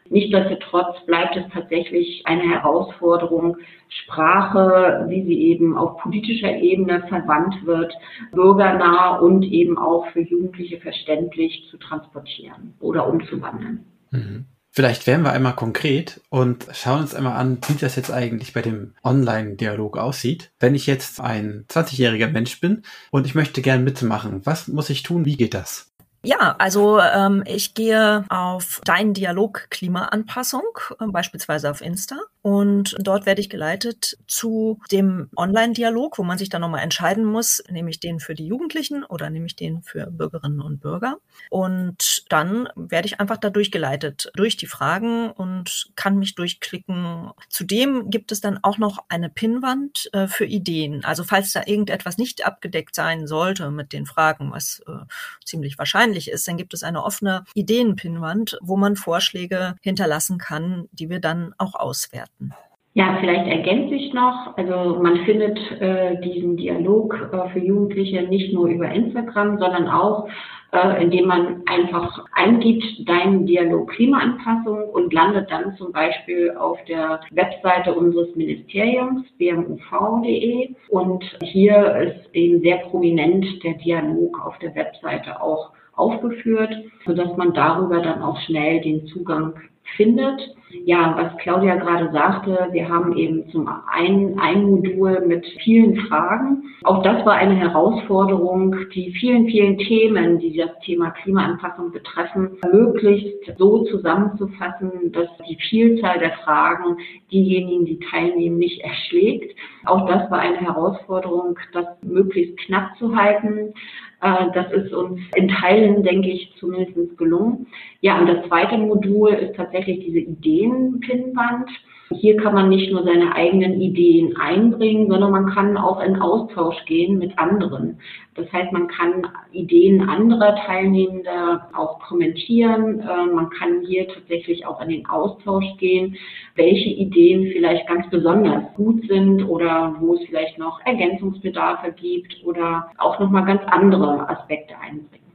Nichtsdestotrotz 0.09 1.05
bleibt 1.05 1.35
es 1.35 1.43
tatsächlich 1.53 2.23
eine 2.25 2.41
Herausforderung, 2.41 3.57
Sprache, 3.89 5.05
wie 5.07 5.23
sie 5.23 5.39
eben 5.49 5.77
auf 5.77 5.97
politischer 5.97 6.55
Ebene 6.57 7.03
verwandt 7.09 7.63
wird, 7.65 7.93
bürgernah 8.31 9.17
und 9.17 9.43
eben 9.43 9.77
auch 9.77 10.07
für 10.07 10.21
Jugendliche 10.21 10.79
verständlich 10.79 11.67
zu 11.69 11.77
transportieren 11.77 12.73
oder 12.79 13.07
umzuwandeln. 13.07 13.85
Mhm. 14.11 14.45
Vielleicht 14.71 15.07
werden 15.07 15.23
wir 15.23 15.31
einmal 15.31 15.55
konkret 15.55 16.21
und 16.29 16.67
schauen 16.73 17.01
uns 17.01 17.15
einmal 17.15 17.37
an, 17.37 17.57
wie 17.67 17.73
das 17.73 17.95
jetzt 17.95 18.11
eigentlich 18.11 18.53
bei 18.53 18.61
dem 18.61 18.93
Online-Dialog 19.03 19.97
aussieht. 19.97 20.51
Wenn 20.59 20.75
ich 20.75 20.85
jetzt 20.85 21.19
ein 21.19 21.65
20-jähriger 21.69 22.27
Mensch 22.27 22.59
bin 22.61 22.83
und 23.11 23.25
ich 23.25 23.35
möchte 23.35 23.61
gern 23.61 23.83
mitmachen, 23.83 24.45
was 24.45 24.67
muss 24.67 24.89
ich 24.89 25.03
tun? 25.03 25.25
Wie 25.25 25.37
geht 25.37 25.53
das? 25.53 25.89
Ja, 26.21 26.55
also 26.59 26.99
ähm, 26.99 27.43
ich 27.45 27.73
gehe 27.73 28.25
auf 28.29 28.81
deinen 28.83 29.13
Dialog 29.13 29.67
Klimaanpassung, 29.69 30.63
äh, 30.99 31.07
beispielsweise 31.07 31.71
auf 31.71 31.81
Insta. 31.81 32.17
Und 32.41 32.95
dort 32.99 33.25
werde 33.25 33.41
ich 33.41 33.49
geleitet 33.49 34.17
zu 34.27 34.79
dem 34.91 35.29
Online-Dialog, 35.35 36.17
wo 36.17 36.23
man 36.23 36.37
sich 36.37 36.49
dann 36.49 36.61
nochmal 36.61 36.83
entscheiden 36.83 37.25
muss, 37.25 37.61
nehme 37.69 37.89
ich 37.89 37.99
den 37.99 38.19
für 38.19 38.33
die 38.33 38.47
Jugendlichen 38.47 39.03
oder 39.03 39.29
nehme 39.29 39.45
ich 39.45 39.57
den 39.57 39.81
für 39.81 40.07
Bürgerinnen 40.07 40.61
und 40.61 40.79
Bürger. 40.79 41.17
Und 41.49 42.25
dann 42.29 42.69
werde 42.75 43.07
ich 43.07 43.19
einfach 43.19 43.37
da 43.37 43.49
durchgeleitet 43.49 44.31
durch 44.35 44.55
die 44.55 44.67
Fragen 44.67 45.31
und 45.31 45.91
kann 45.95 46.17
mich 46.17 46.35
durchklicken. 46.35 47.31
Zudem 47.49 48.09
gibt 48.09 48.31
es 48.31 48.39
dann 48.39 48.59
auch 48.63 48.77
noch 48.77 48.99
eine 49.09 49.29
Pinnwand 49.29 50.09
äh, 50.13 50.27
für 50.27 50.45
Ideen. 50.45 51.03
Also 51.03 51.25
falls 51.25 51.51
da 51.51 51.63
irgendetwas 51.65 52.17
nicht 52.17 52.45
abgedeckt 52.45 52.95
sein 52.95 53.27
sollte 53.27 53.69
mit 53.69 53.91
den 53.91 54.05
Fragen, 54.05 54.51
was 54.51 54.81
äh, 54.87 55.05
ziemlich 55.43 55.77
wahrscheinlich 55.77 56.29
ist, 56.29 56.47
dann 56.47 56.57
gibt 56.57 56.73
es 56.73 56.83
eine 56.83 57.03
offene 57.03 57.43
Ideenpinnwand, 57.53 58.57
wo 58.61 58.77
man 58.77 58.95
Vorschläge 58.95 59.75
hinterlassen 59.81 60.37
kann, 60.37 60.87
die 60.93 61.09
wir 61.09 61.19
dann 61.19 61.53
auch 61.57 61.75
auswerten 61.75 62.29
hatten. 62.39 62.53
Ja, 62.93 63.17
vielleicht 63.19 63.47
ergänze 63.47 63.95
ich 63.95 64.13
noch, 64.13 64.57
also 64.57 64.99
man 65.01 65.17
findet 65.17 65.59
äh, 65.79 66.19
diesen 66.21 66.57
Dialog 66.57 67.29
äh, 67.31 67.49
für 67.49 67.59
Jugendliche 67.59 68.23
nicht 68.23 68.51
nur 68.53 68.67
über 68.67 68.89
Instagram, 68.89 69.59
sondern 69.59 69.87
auch 69.87 70.27
äh, 70.71 71.03
indem 71.03 71.27
man 71.27 71.63
einfach 71.65 72.25
eingibt, 72.33 73.07
deinen 73.07 73.45
Dialog 73.45 73.89
Klimaanpassung 73.91 74.89
und 74.89 75.13
landet 75.13 75.49
dann 75.49 75.75
zum 75.77 75.91
Beispiel 75.91 76.51
auf 76.51 76.77
der 76.85 77.21
Webseite 77.31 77.93
unseres 77.93 78.35
Ministeriums, 78.35 79.25
bmuv.de. 79.37 80.75
Und 80.89 81.23
hier 81.43 81.95
ist 81.95 82.35
eben 82.35 82.61
sehr 82.61 82.77
prominent 82.77 83.63
der 83.63 83.73
Dialog 83.75 84.45
auf 84.45 84.57
der 84.59 84.75
Webseite 84.75 85.41
auch 85.41 85.71
aufgeführt, 85.95 86.73
sodass 87.05 87.35
man 87.35 87.53
darüber 87.53 88.01
dann 88.01 88.21
auch 88.21 88.39
schnell 88.41 88.79
den 88.81 89.07
Zugang 89.07 89.53
findet. 89.97 90.55
Ja, 90.71 91.15
was 91.17 91.35
Claudia 91.37 91.75
gerade 91.75 92.11
sagte, 92.11 92.67
wir 92.71 92.87
haben 92.87 93.17
eben 93.17 93.49
zum 93.49 93.67
einen 93.91 94.39
ein 94.39 94.63
Modul 94.65 95.25
mit 95.25 95.43
vielen 95.63 95.95
Fragen. 96.01 96.63
Auch 96.83 97.01
das 97.01 97.25
war 97.25 97.33
eine 97.33 97.55
Herausforderung, 97.55 98.75
die 98.93 99.11
vielen, 99.13 99.47
vielen 99.47 99.79
Themen, 99.79 100.37
die 100.37 100.55
das 100.55 100.69
Thema 100.85 101.09
Klimaanpassung 101.09 101.91
betreffen, 101.91 102.51
möglichst 102.71 103.57
so 103.57 103.83
zusammenzufassen, 103.85 105.11
dass 105.11 105.27
die 105.49 105.57
Vielzahl 105.69 106.19
der 106.19 106.33
Fragen 106.43 106.97
diejenigen, 107.31 107.85
die 107.85 107.99
teilnehmen, 107.99 108.59
nicht 108.59 108.81
erschlägt. 108.81 109.55
Auch 109.85 110.05
das 110.05 110.29
war 110.29 110.37
eine 110.37 110.57
Herausforderung, 110.57 111.57
das 111.73 111.85
möglichst 112.03 112.57
knapp 112.59 112.95
zu 112.99 113.15
halten. 113.15 113.73
Äh, 114.21 114.45
das 114.53 114.71
ist 114.71 114.93
uns 114.93 115.19
in 115.35 115.47
Teilen, 115.47 116.03
denke 116.03 116.29
ich, 116.29 116.53
zumindest 116.59 117.17
gelungen. 117.17 117.67
Ja, 118.01 118.19
und 118.19 118.27
das 118.27 118.47
zweite 118.47 118.77
Modul 118.77 119.29
ist 119.29 119.55
tatsächlich 119.55 119.99
diese 120.05 120.19
Idee 120.19 120.49
Ideenpinnwand. 120.59 121.69
Hier 122.11 122.37
kann 122.37 122.55
man 122.55 122.69
nicht 122.69 122.91
nur 122.91 123.03
seine 123.03 123.35
eigenen 123.35 123.79
Ideen 123.79 124.35
einbringen, 124.35 125.09
sondern 125.09 125.29
man 125.29 125.45
kann 125.51 125.77
auch 125.77 126.01
in 126.01 126.19
Austausch 126.19 126.83
gehen 126.85 127.19
mit 127.19 127.37
anderen. 127.37 127.99
Das 128.33 128.51
heißt, 128.51 128.71
man 128.71 128.87
kann 128.87 129.27
Ideen 129.51 130.09
anderer 130.09 130.55
Teilnehmender 130.55 131.69
auch 131.75 131.99
kommentieren. 131.99 133.01
Äh, 133.01 133.25
man 133.27 133.49
kann 133.51 133.81
hier 133.85 134.07
tatsächlich 134.07 134.65
auch 134.65 134.81
in 134.81 134.89
den 134.89 135.05
Austausch 135.05 135.65
gehen, 135.77 136.15
welche 136.55 136.89
Ideen 136.89 137.51
vielleicht 137.51 137.87
ganz 137.87 138.09
besonders 138.09 138.63
gut 138.75 139.05
sind 139.07 139.43
oder 139.43 139.95
wo 139.99 140.15
es 140.15 140.21
vielleicht 140.25 140.57
noch 140.57 140.79
Ergänzungsbedarfe 140.85 141.91
gibt 141.91 142.37
oder 142.43 142.89
auch 142.97 143.19
nochmal 143.19 143.45
ganz 143.45 143.61
andere 143.67 144.08
Aspekte 144.17 144.77
einbringen. 144.77 145.29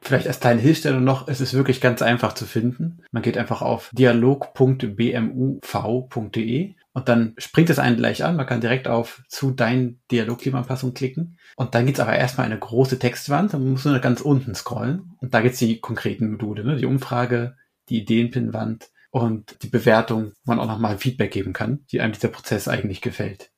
Vielleicht 0.00 0.26
als 0.26 0.40
kleine 0.40 0.60
Hilfsstellung 0.60 1.04
noch, 1.04 1.28
es 1.28 1.40
ist 1.40 1.54
wirklich 1.54 1.80
ganz 1.80 2.02
einfach 2.02 2.32
zu 2.32 2.46
finden. 2.46 3.02
Man 3.10 3.22
geht 3.22 3.36
einfach 3.36 3.62
auf 3.62 3.90
dialog.bmuv.de 3.92 6.74
und 6.92 7.08
dann 7.08 7.34
springt 7.38 7.70
es 7.70 7.78
einen 7.78 7.96
gleich 7.96 8.24
an. 8.24 8.36
Man 8.36 8.46
kann 8.46 8.60
direkt 8.60 8.88
auf 8.88 9.22
zu 9.28 9.50
dein 9.50 10.00
Dialogklimaanpassung 10.10 10.94
klicken. 10.94 11.38
Und 11.56 11.74
dann 11.74 11.86
gibt 11.86 11.98
es 11.98 12.02
aber 12.02 12.16
erstmal 12.16 12.46
eine 12.46 12.58
große 12.58 12.98
Textwand. 12.98 13.52
Man 13.52 13.70
muss 13.70 13.84
nur 13.84 13.98
ganz 13.98 14.20
unten 14.20 14.54
scrollen. 14.54 15.14
Und 15.18 15.34
da 15.34 15.40
gibt 15.40 15.54
es 15.54 15.60
die 15.60 15.80
konkreten 15.80 16.32
Module, 16.32 16.64
ne? 16.64 16.76
die 16.76 16.86
Umfrage, 16.86 17.56
die 17.88 17.98
Ideenpinwand 17.98 18.90
und 19.10 19.62
die 19.62 19.68
Bewertung, 19.68 20.32
wo 20.44 20.52
man 20.52 20.60
auch 20.60 20.66
nochmal 20.66 20.98
Feedback 20.98 21.30
geben 21.30 21.52
kann, 21.52 21.84
wie 21.88 22.00
einem 22.00 22.12
dieser 22.12 22.28
Prozess 22.28 22.68
eigentlich 22.68 23.00
gefällt. 23.00 23.50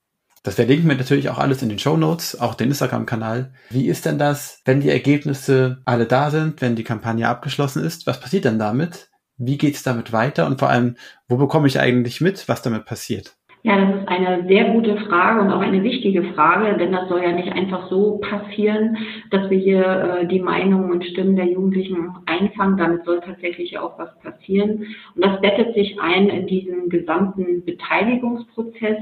Das 0.42 0.54
verlinken 0.54 0.88
wir 0.88 0.96
natürlich 0.96 1.28
auch 1.28 1.38
alles 1.38 1.62
in 1.62 1.68
den 1.68 1.78
Show 1.78 1.98
Notes, 1.98 2.40
auch 2.40 2.54
den 2.54 2.68
Instagram-Kanal. 2.68 3.52
Wie 3.68 3.88
ist 3.88 4.06
denn 4.06 4.18
das, 4.18 4.60
wenn 4.64 4.80
die 4.80 4.88
Ergebnisse 4.88 5.82
alle 5.84 6.06
da 6.06 6.30
sind, 6.30 6.62
wenn 6.62 6.76
die 6.76 6.84
Kampagne 6.84 7.28
abgeschlossen 7.28 7.84
ist? 7.84 8.06
Was 8.06 8.20
passiert 8.20 8.46
denn 8.46 8.58
damit? 8.58 9.10
Wie 9.36 9.58
geht 9.58 9.74
es 9.74 9.82
damit 9.82 10.12
weiter? 10.12 10.46
Und 10.46 10.58
vor 10.58 10.70
allem, 10.70 10.96
wo 11.28 11.36
bekomme 11.36 11.66
ich 11.66 11.78
eigentlich 11.78 12.22
mit, 12.22 12.48
was 12.48 12.62
damit 12.62 12.86
passiert? 12.86 13.36
Ja, 13.62 13.76
das 13.78 14.00
ist 14.00 14.08
eine 14.08 14.46
sehr 14.48 14.70
gute 14.70 14.96
Frage 14.96 15.42
und 15.42 15.52
auch 15.52 15.60
eine 15.60 15.82
wichtige 15.82 16.22
Frage, 16.32 16.78
denn 16.78 16.92
das 16.92 17.10
soll 17.10 17.22
ja 17.22 17.32
nicht 17.32 17.52
einfach 17.52 17.90
so 17.90 18.18
passieren, 18.18 18.96
dass 19.30 19.50
wir 19.50 19.58
hier 19.58 19.84
äh, 19.84 20.26
die 20.26 20.40
Meinungen 20.40 20.90
und 20.90 21.04
Stimmen 21.04 21.36
der 21.36 21.44
Jugendlichen 21.44 22.08
einfangen. 22.24 22.78
Damit 22.78 23.04
soll 23.04 23.20
tatsächlich 23.20 23.78
auch 23.78 23.98
was 23.98 24.18
passieren. 24.20 24.86
Und 25.14 25.24
das 25.24 25.42
bettet 25.42 25.74
sich 25.74 26.00
ein 26.00 26.30
in 26.30 26.46
diesen 26.46 26.88
gesamten 26.88 27.62
Beteiligungsprozess 27.66 28.96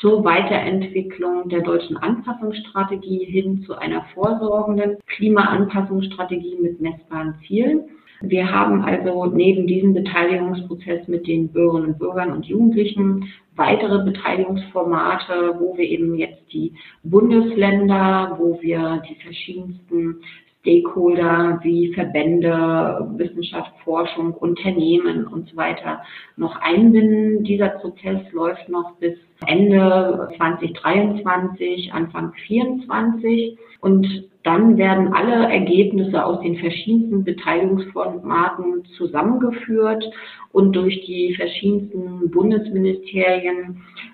zur 0.00 0.24
Weiterentwicklung 0.24 1.48
der 1.48 1.62
deutschen 1.62 1.96
Anpassungsstrategie 1.96 3.24
hin 3.24 3.64
zu 3.66 3.76
einer 3.76 4.04
vorsorgenden 4.14 4.98
Klimaanpassungsstrategie 5.06 6.58
mit 6.62 6.80
messbaren 6.80 7.34
Zielen. 7.46 7.84
Wir 8.20 8.50
haben 8.50 8.82
also 8.82 9.26
neben 9.26 9.66
diesem 9.66 9.92
Beteiligungsprozess 9.92 11.08
mit 11.08 11.26
den 11.26 11.48
Bürgerinnen 11.48 11.88
und 11.90 11.98
Bürgern 11.98 12.32
und 12.32 12.46
Jugendlichen 12.46 13.28
weitere 13.56 14.04
Beteiligungsformate, 14.04 15.56
wo 15.58 15.76
wir 15.76 15.88
eben 15.88 16.14
jetzt 16.16 16.42
die 16.52 16.72
Bundesländer, 17.02 18.36
wo 18.38 18.60
wir 18.60 19.02
die 19.08 19.16
verschiedensten 19.16 20.20
Stakeholder 20.64 21.60
wie 21.62 21.92
Verbände, 21.92 23.06
Wissenschaft, 23.16 23.70
Forschung, 23.84 24.32
Unternehmen 24.32 25.26
und 25.26 25.50
so 25.50 25.56
weiter 25.56 26.00
noch 26.36 26.56
einbinden. 26.56 27.44
Dieser 27.44 27.68
Prozess 27.68 28.20
läuft 28.32 28.68
noch 28.70 28.92
bis 28.96 29.18
Ende 29.46 30.30
2023, 30.38 31.92
Anfang 31.92 32.32
2024 32.48 33.58
und 33.80 34.30
dann 34.42 34.76
werden 34.76 35.12
alle 35.12 35.50
Ergebnisse 35.50 36.24
aus 36.24 36.40
den 36.40 36.56
verschiedensten 36.56 37.24
Beteiligungsformaten 37.24 38.84
zusammengeführt 38.96 40.04
und 40.52 40.76
durch 40.76 41.04
die 41.06 41.34
verschiedensten 41.34 42.30
Bundesministerien 42.30 43.43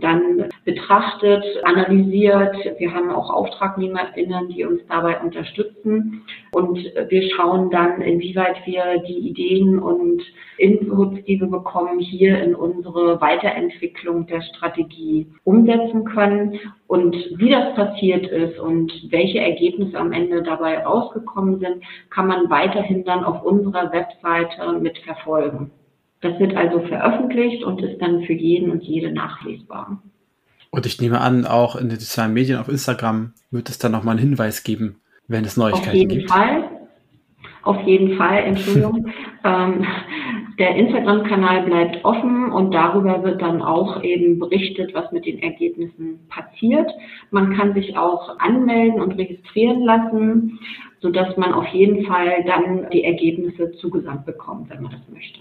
dann 0.00 0.48
betrachtet, 0.64 1.44
analysiert. 1.64 2.56
Wir 2.78 2.92
haben 2.92 3.10
auch 3.10 3.30
AuftragnehmerInnen, 3.30 4.48
die 4.48 4.64
uns 4.64 4.80
dabei 4.88 5.20
unterstützen. 5.20 6.22
Und 6.52 6.78
wir 7.08 7.30
schauen 7.30 7.70
dann, 7.70 8.00
inwieweit 8.00 8.66
wir 8.66 9.02
die 9.06 9.18
Ideen 9.18 9.78
und 9.78 10.22
Inputs, 10.58 11.24
die 11.24 11.40
wir 11.40 11.46
bekommen, 11.46 12.00
hier 12.00 12.42
in 12.42 12.54
unsere 12.54 13.20
Weiterentwicklung 13.20 14.26
der 14.26 14.42
Strategie 14.42 15.26
umsetzen 15.44 16.04
können. 16.04 16.58
Und 16.86 17.16
wie 17.36 17.50
das 17.50 17.74
passiert 17.74 18.26
ist 18.26 18.58
und 18.58 18.92
welche 19.10 19.38
Ergebnisse 19.38 19.96
am 19.96 20.12
Ende 20.12 20.42
dabei 20.42 20.84
rausgekommen 20.84 21.60
sind, 21.60 21.84
kann 22.10 22.26
man 22.26 22.50
weiterhin 22.50 23.04
dann 23.04 23.24
auf 23.24 23.42
unserer 23.42 23.92
Webseite 23.92 24.72
mitverfolgen. 24.80 25.70
Das 26.20 26.38
wird 26.38 26.54
also 26.54 26.80
veröffentlicht 26.80 27.64
und 27.64 27.80
ist 27.80 28.00
dann 28.00 28.22
für 28.24 28.34
jeden 28.34 28.70
und 28.70 28.82
jede 28.82 29.10
nachlesbar. 29.10 30.02
Und 30.70 30.86
ich 30.86 31.00
nehme 31.00 31.20
an, 31.20 31.46
auch 31.46 31.76
in 31.76 31.88
den 31.88 31.98
sozialen 31.98 32.32
Medien 32.32 32.58
auf 32.58 32.68
Instagram 32.68 33.32
wird 33.50 33.68
es 33.68 33.78
dann 33.78 33.92
nochmal 33.92 34.16
einen 34.16 34.28
Hinweis 34.28 34.62
geben, 34.62 35.00
wenn 35.26 35.44
es 35.44 35.56
Neuigkeiten 35.56 36.08
gibt. 36.08 36.30
Auf 36.30 36.36
jeden 36.36 36.60
Fall. 36.60 36.70
Auf 37.62 37.86
jeden 37.86 38.16
Fall, 38.16 38.38
Entschuldigung. 38.44 39.12
ähm, 39.44 39.86
der 40.58 40.76
Instagram-Kanal 40.76 41.62
bleibt 41.64 42.04
offen 42.04 42.52
und 42.52 42.72
darüber 42.72 43.22
wird 43.22 43.40
dann 43.42 43.62
auch 43.62 44.02
eben 44.02 44.38
berichtet, 44.38 44.94
was 44.94 45.10
mit 45.10 45.26
den 45.26 45.42
Ergebnissen 45.42 46.20
passiert. 46.28 46.90
Man 47.30 47.56
kann 47.56 47.74
sich 47.74 47.96
auch 47.96 48.38
anmelden 48.38 49.00
und 49.00 49.12
registrieren 49.12 49.82
lassen, 49.82 50.58
sodass 51.00 51.36
man 51.36 51.54
auf 51.54 51.66
jeden 51.68 52.04
Fall 52.06 52.44
dann 52.44 52.88
die 52.92 53.04
Ergebnisse 53.04 53.72
zugesandt 53.72 54.26
bekommt, 54.26 54.70
wenn 54.70 54.82
man 54.82 54.92
das 54.92 55.08
möchte. 55.12 55.40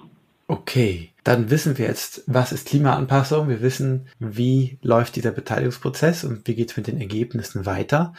Okay, 0.51 1.13
dann 1.23 1.51
wissen 1.51 1.77
wir 1.77 1.85
jetzt, 1.85 2.23
was 2.25 2.51
ist 2.51 2.69
Klimaanpassung. 2.69 3.49
Wir 3.49 3.61
wissen, 3.61 4.07
wie 4.17 4.79
läuft 4.81 5.15
dieser 5.15 5.29
Beteiligungsprozess 5.29 6.23
und 6.23 6.47
wie 6.47 6.55
geht 6.55 6.71
es 6.71 6.77
mit 6.77 6.87
den 6.87 6.99
Ergebnissen 6.99 7.67
weiter. 7.67 8.13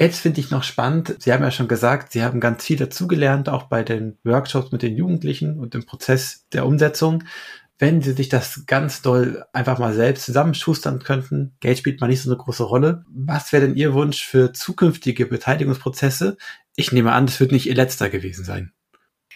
Jetzt 0.00 0.20
finde 0.20 0.40
ich 0.40 0.50
noch 0.50 0.62
spannend, 0.62 1.16
Sie 1.18 1.30
haben 1.30 1.42
ja 1.42 1.50
schon 1.50 1.68
gesagt, 1.68 2.12
Sie 2.12 2.22
haben 2.22 2.40
ganz 2.40 2.64
viel 2.64 2.78
dazugelernt, 2.78 3.50
auch 3.50 3.64
bei 3.64 3.82
den 3.82 4.16
Workshops 4.24 4.72
mit 4.72 4.80
den 4.80 4.96
Jugendlichen 4.96 5.58
und 5.58 5.74
im 5.74 5.84
Prozess 5.84 6.46
der 6.54 6.64
Umsetzung. 6.64 7.24
Wenn 7.78 8.00
Sie 8.00 8.12
sich 8.12 8.30
das 8.30 8.64
ganz 8.66 9.02
doll 9.02 9.44
einfach 9.52 9.78
mal 9.78 9.92
selbst 9.92 10.24
zusammenschustern 10.24 11.00
könnten, 11.00 11.54
Geld 11.60 11.76
spielt 11.76 12.00
mal 12.00 12.06
nicht 12.06 12.22
so 12.22 12.30
eine 12.30 12.38
große 12.38 12.64
Rolle. 12.64 13.04
Was 13.10 13.52
wäre 13.52 13.66
denn 13.66 13.76
Ihr 13.76 13.92
Wunsch 13.92 14.24
für 14.24 14.54
zukünftige 14.54 15.26
Beteiligungsprozesse? 15.26 16.38
Ich 16.76 16.92
nehme 16.92 17.12
an, 17.12 17.26
das 17.26 17.40
wird 17.40 17.52
nicht 17.52 17.66
Ihr 17.66 17.74
letzter 17.74 18.08
gewesen 18.08 18.46
sein. 18.46 18.72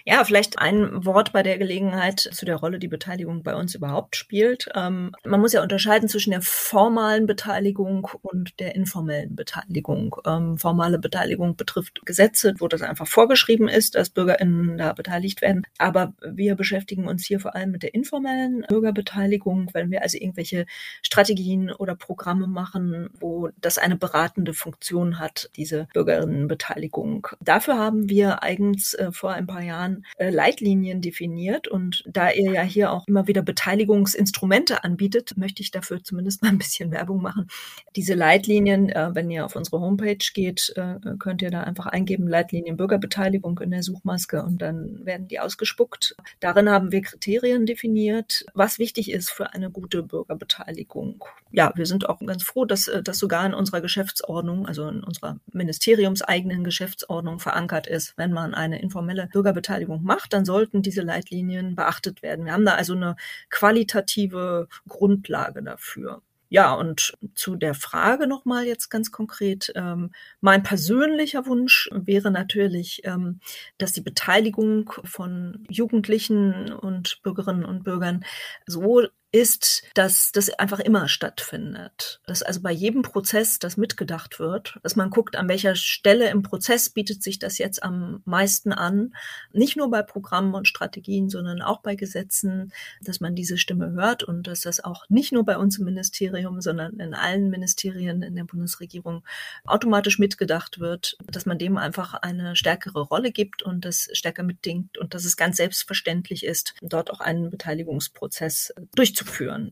Ja, 0.05 0.25
vielleicht 0.25 0.59
ein 0.59 1.05
Wort 1.05 1.33
bei 1.33 1.43
der 1.43 1.59
Gelegenheit 1.59 2.19
zu 2.21 2.45
der 2.45 2.57
Rolle, 2.57 2.79
die 2.79 2.89
Beteiligung 2.89 3.43
bei 3.43 3.55
uns 3.55 3.75
überhaupt 3.75 4.17
spielt. 4.17 4.69
Ähm, 4.75 5.15
man 5.25 5.41
muss 5.41 5.53
ja 5.53 5.63
unterscheiden 5.63 6.09
zwischen 6.09 6.31
der 6.31 6.43
formalen 6.43 7.27
Beteiligung 7.27 8.09
und 8.23 8.59
der 8.59 8.75
informellen 8.75 9.37
Beteiligung. 9.37 10.17
Ähm, 10.27 10.59
formale 10.59 10.99
Beteiligung 10.99 11.57
betrifft 11.57 12.05
Gesetze, 12.05 12.55
wo 12.59 12.67
das 12.67 12.83
einfach 12.83 13.07
vorgeschrieben 13.07 13.69
ist, 13.69 13.95
dass 13.95 14.11
BürgerInnen 14.11 14.77
da 14.77 14.93
beteiligt 14.93 15.41
werden. 15.41 15.67
Aber 15.79 16.15
wir 16.23 16.57
beschäftigen 16.57 17.07
uns 17.07 17.25
hier 17.25 17.39
vor 17.39 17.55
allem 17.55 17.71
mit 17.71 17.85
der 17.85 17.95
informellen 17.95 18.65
Bürgerbeteiligung, 18.69 19.71
wenn 19.73 19.91
wir 19.91 20.03
also 20.03 20.19
irgendwelche 20.19 20.67
Strategien 21.03 21.71
oder 21.71 21.95
Programme 21.95 22.49
machen, 22.49 23.09
wo 23.21 23.51
das 23.61 23.79
eine 23.79 23.97
beratende 23.97 24.53
Funktion 24.53 25.21
hat, 25.21 25.49
diese 25.57 25.87
Bürgerinnenbeteiligung. 25.95 27.29
Dafür 27.41 27.79
haben 27.79 28.09
wir 28.09 28.43
eigens 28.43 28.95
äh, 28.95 29.13
vor 29.13 29.33
ein 29.33 29.47
paar 29.47 29.63
Jahren 29.63 29.92
Jahren 29.93 30.05
äh, 30.17 30.31
Leitlinien 30.31 31.01
definiert. 31.01 31.69
Und 31.69 32.05
da 32.07 32.31
ihr 32.31 32.53
ja 32.53 32.63
hier 32.63 32.93
auch 32.93 33.07
immer 33.07 33.27
wieder 33.27 33.43
Beteiligungsinstrumente 33.43 34.85
anbietet, 34.85 35.37
möchte 35.37 35.63
ich 35.63 35.71
dafür 35.71 36.03
zumindest 36.03 36.43
mal 36.43 36.49
ein 36.49 36.59
bisschen 36.59 36.91
Werbung 36.91 37.23
machen. 37.23 37.49
Diese 37.97 38.15
Leitlinien, 38.15 38.89
äh, 38.89 39.11
wenn 39.15 39.31
ihr 39.31 39.45
auf 39.45 39.57
unsere 39.57 39.81
Homepage 39.81 40.25
geht, 40.35 40.73
äh, 40.77 40.97
könnt 41.19 41.43
ihr 41.43 41.51
da 41.51 41.63
einfach 41.63 41.87
eingeben 41.87 42.29
Leitlinien 42.29 42.77
Bürgerbeteiligung 42.77 43.59
in 43.61 43.71
der 43.71 43.83
Suchmaske 43.83 44.43
und 44.43 44.63
dann 44.63 45.05
werden 45.05 45.29
die 45.29 45.41
ausgespuckt. 45.41 46.17
Darin 46.41 46.69
haben 46.69 46.93
wir 46.93 47.03
Kriterien 47.03 47.67
definiert, 47.67 48.45
was 48.55 48.79
wichtig 48.79 49.11
ist 49.11 49.31
für 49.31 49.53
eine 49.53 49.71
gute 49.71 50.03
Bürgerbeteiligung. 50.03 51.25
Ja, 51.51 51.73
wir 51.75 51.87
sind 51.87 52.09
auch 52.09 52.21
ganz 52.21 52.43
froh, 52.43 52.65
dass 52.65 52.91
das 53.05 53.19
sogar 53.19 53.45
in 53.45 53.55
unserer 53.55 53.81
Geschäftsordnung, 53.81 54.67
also 54.67 54.89
in 54.89 55.05
unserer 55.05 55.39
ministeriumseigenen 55.53 56.65
Geschäftsordnung 56.65 57.41
verankert 57.41 57.87
ist, 57.87 58.17
wenn 58.17 58.33
man 58.33 58.55
eine 58.55 58.81
informelle 58.81 59.29
Bürgerbeteiligung 59.33 59.82
Beteiligung 59.83 60.03
macht, 60.03 60.33
dann 60.33 60.45
sollten 60.45 60.83
diese 60.83 61.03
Leitlinien 61.03 61.75
beachtet 61.75 62.23
werden. 62.23 62.45
Wir 62.45 62.53
haben 62.53 62.65
da 62.65 62.75
also 62.75 62.95
eine 62.95 63.17
qualitative 63.51 64.69
Grundlage 64.89 65.63
dafür. 65.63 66.23
Ja, 66.49 66.75
und 66.75 67.15
zu 67.35 67.57
der 67.57 67.75
Frage 67.75 68.27
nochmal 68.27 68.67
jetzt 68.67 68.91
ganz 68.91 69.11
konkret. 69.11 69.73
Ähm, 69.75 70.11
mein 70.43 70.63
persönlicher 70.63 71.47
Wunsch 71.47 71.89
wäre 71.93 72.31
natürlich, 72.31 73.01
ähm, 73.05 73.41
dass 73.79 73.93
die 73.93 74.03
Beteiligung 74.03 74.93
von 75.05 75.65
Jugendlichen 75.71 76.71
und 76.71 77.21
Bürgerinnen 77.23 77.65
und 77.65 77.85
Bürgern 77.85 78.23
so 78.67 79.07
ist, 79.33 79.83
dass 79.95 80.31
das 80.31 80.51
einfach 80.51 80.79
immer 80.79 81.09
stattfindet. 81.09 82.21
Dass 82.27 82.43
also 82.43 82.61
bei 82.61 82.71
jedem 82.71 83.01
Prozess 83.01 83.59
das 83.59 83.79
mitgedacht 83.79 84.39
wird, 84.39 84.79
dass 84.83 84.95
man 84.95 85.09
guckt, 85.09 85.37
an 85.37 85.49
welcher 85.49 85.75
Stelle 85.75 86.29
im 86.29 86.43
Prozess 86.43 86.91
bietet 86.91 87.23
sich 87.23 87.39
das 87.39 87.57
jetzt 87.57 87.83
am 87.83 88.21
meisten 88.27 88.73
an. 88.73 89.15
Nicht 89.53 89.79
nur 89.79 89.91
bei 89.91 90.03
Programmen 90.03 90.55
und 90.55 90.69
Strategien, 90.69 91.31
sondern 91.31 91.63
auch 91.63 91.81
bei 91.81 91.95
Gesetzen, 91.95 92.73
dass 93.01 93.21
man 93.21 93.35
diese 93.35 93.57
Stimme 93.57 93.93
hört 93.93 94.23
und 94.23 94.47
dass 94.47 94.61
das 94.61 94.85
auch 94.85 95.09
nicht 95.09 95.33
nur 95.33 95.47
bei 95.47 95.57
uns 95.57 95.79
im 95.79 95.87
Ministerium, 95.87 96.61
sondern 96.61 97.01
in 97.01 97.15
allen 97.15 97.49
Ministerien 97.49 98.23
in 98.23 98.37
der 98.37 98.45
Bundesregierung 98.45 99.25
automatisch 99.65 100.19
mitgedacht 100.19 100.79
wird, 100.79 101.17
dass 101.27 101.47
man 101.47 101.57
dem 101.57 101.79
einfach 101.79 102.13
eine 102.13 102.55
stärkere 102.55 103.01
Rolle 103.01 103.33
gibt 103.33 103.63
und 103.63 103.87
das 103.87 104.11
stärker 104.13 104.43
mitdenkt 104.43 104.99
und 104.99 105.15
dass 105.15 105.25
es 105.25 105.39
ganz 105.39 105.57
selbstverständlich 105.57 106.45
ist, 106.45 106.75
dort 106.83 107.11
auch 107.11 107.21
einen 107.21 107.49
Beteiligungsprozess 107.49 108.75
durchzuführen. 108.95 109.22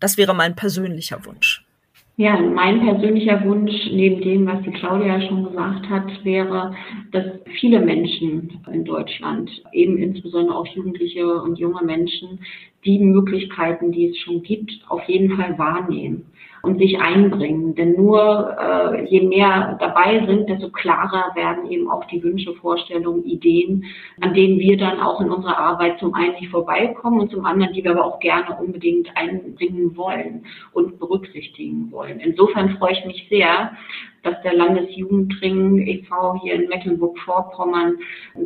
Das 0.01 0.17
wäre 0.19 0.35
mein 0.35 0.55
persönlicher 0.57 1.25
Wunsch. 1.25 1.65
Ja, 2.17 2.39
mein 2.39 2.81
persönlicher 2.81 3.43
Wunsch, 3.45 3.73
neben 3.93 4.21
dem, 4.21 4.47
was 4.47 4.63
die 4.63 4.73
Claudia 4.73 5.23
schon 5.23 5.45
gesagt 5.45 5.89
hat, 5.89 6.25
wäre, 6.25 6.75
dass 7.13 7.25
viele 7.59 7.81
Menschen 7.81 8.61
in 8.71 8.85
Deutschland, 8.85 9.51
eben 9.73 9.97
insbesondere 9.97 10.55
auch 10.55 10.67
Jugendliche 10.67 11.41
und 11.43 11.59
junge 11.59 11.83
Menschen, 11.83 12.41
die 12.85 12.99
Möglichkeiten, 12.99 13.93
die 13.93 14.09
es 14.09 14.19
schon 14.19 14.43
gibt, 14.43 14.71
auf 14.89 15.03
jeden 15.09 15.35
Fall 15.35 15.59
wahrnehmen 15.59 16.27
und 16.63 16.79
sich 16.79 17.01
einbringen. 17.01 17.75
Denn 17.75 17.95
nur 17.95 18.57
äh, 18.59 19.05
je 19.07 19.23
mehr 19.23 19.77
dabei 19.81 20.25
sind, 20.27 20.49
desto 20.49 20.71
klarer 20.71 21.35
werden 21.35 21.71
eben 21.71 21.91
auch 21.91 22.05
die 22.07 22.23
Wünsche, 22.23 22.55
Vorstellungen, 22.55 23.25
Ideen, 23.25 23.85
an 24.21 24.35
denen 24.35 24.59
wir 24.59 24.77
dann 24.77 25.01
auch 25.01 25.21
in 25.21 25.31
unserer 25.31 25.59
Arbeit 25.59 25.99
zum 25.99 26.15
einen 26.15 26.35
nicht 26.35 26.51
vorbeikommen 26.51 27.21
und 27.21 27.31
zum 27.31 27.45
anderen, 27.45 27.73
die 27.73 27.85
wir 27.85 27.93
aber 27.93 28.05
auch 28.05 28.21
gerne 28.21 28.57
unbedingt 28.61 29.09
einbringen 29.17 29.97
wollen 29.97 30.45
und 30.73 30.99
berücksichtigen 30.99 31.91
wollen. 31.91 32.21
Insofern 32.21 32.77
freue 32.77 32.93
ich 32.93 33.05
mich 33.05 33.27
sehr, 33.29 33.73
dass 34.23 34.41
der 34.43 34.55
Landesjugendring 34.55 35.87
e.V. 35.87 36.41
hier 36.43 36.55
in 36.55 36.69
Mecklenburg-Vorpommern 36.69 37.97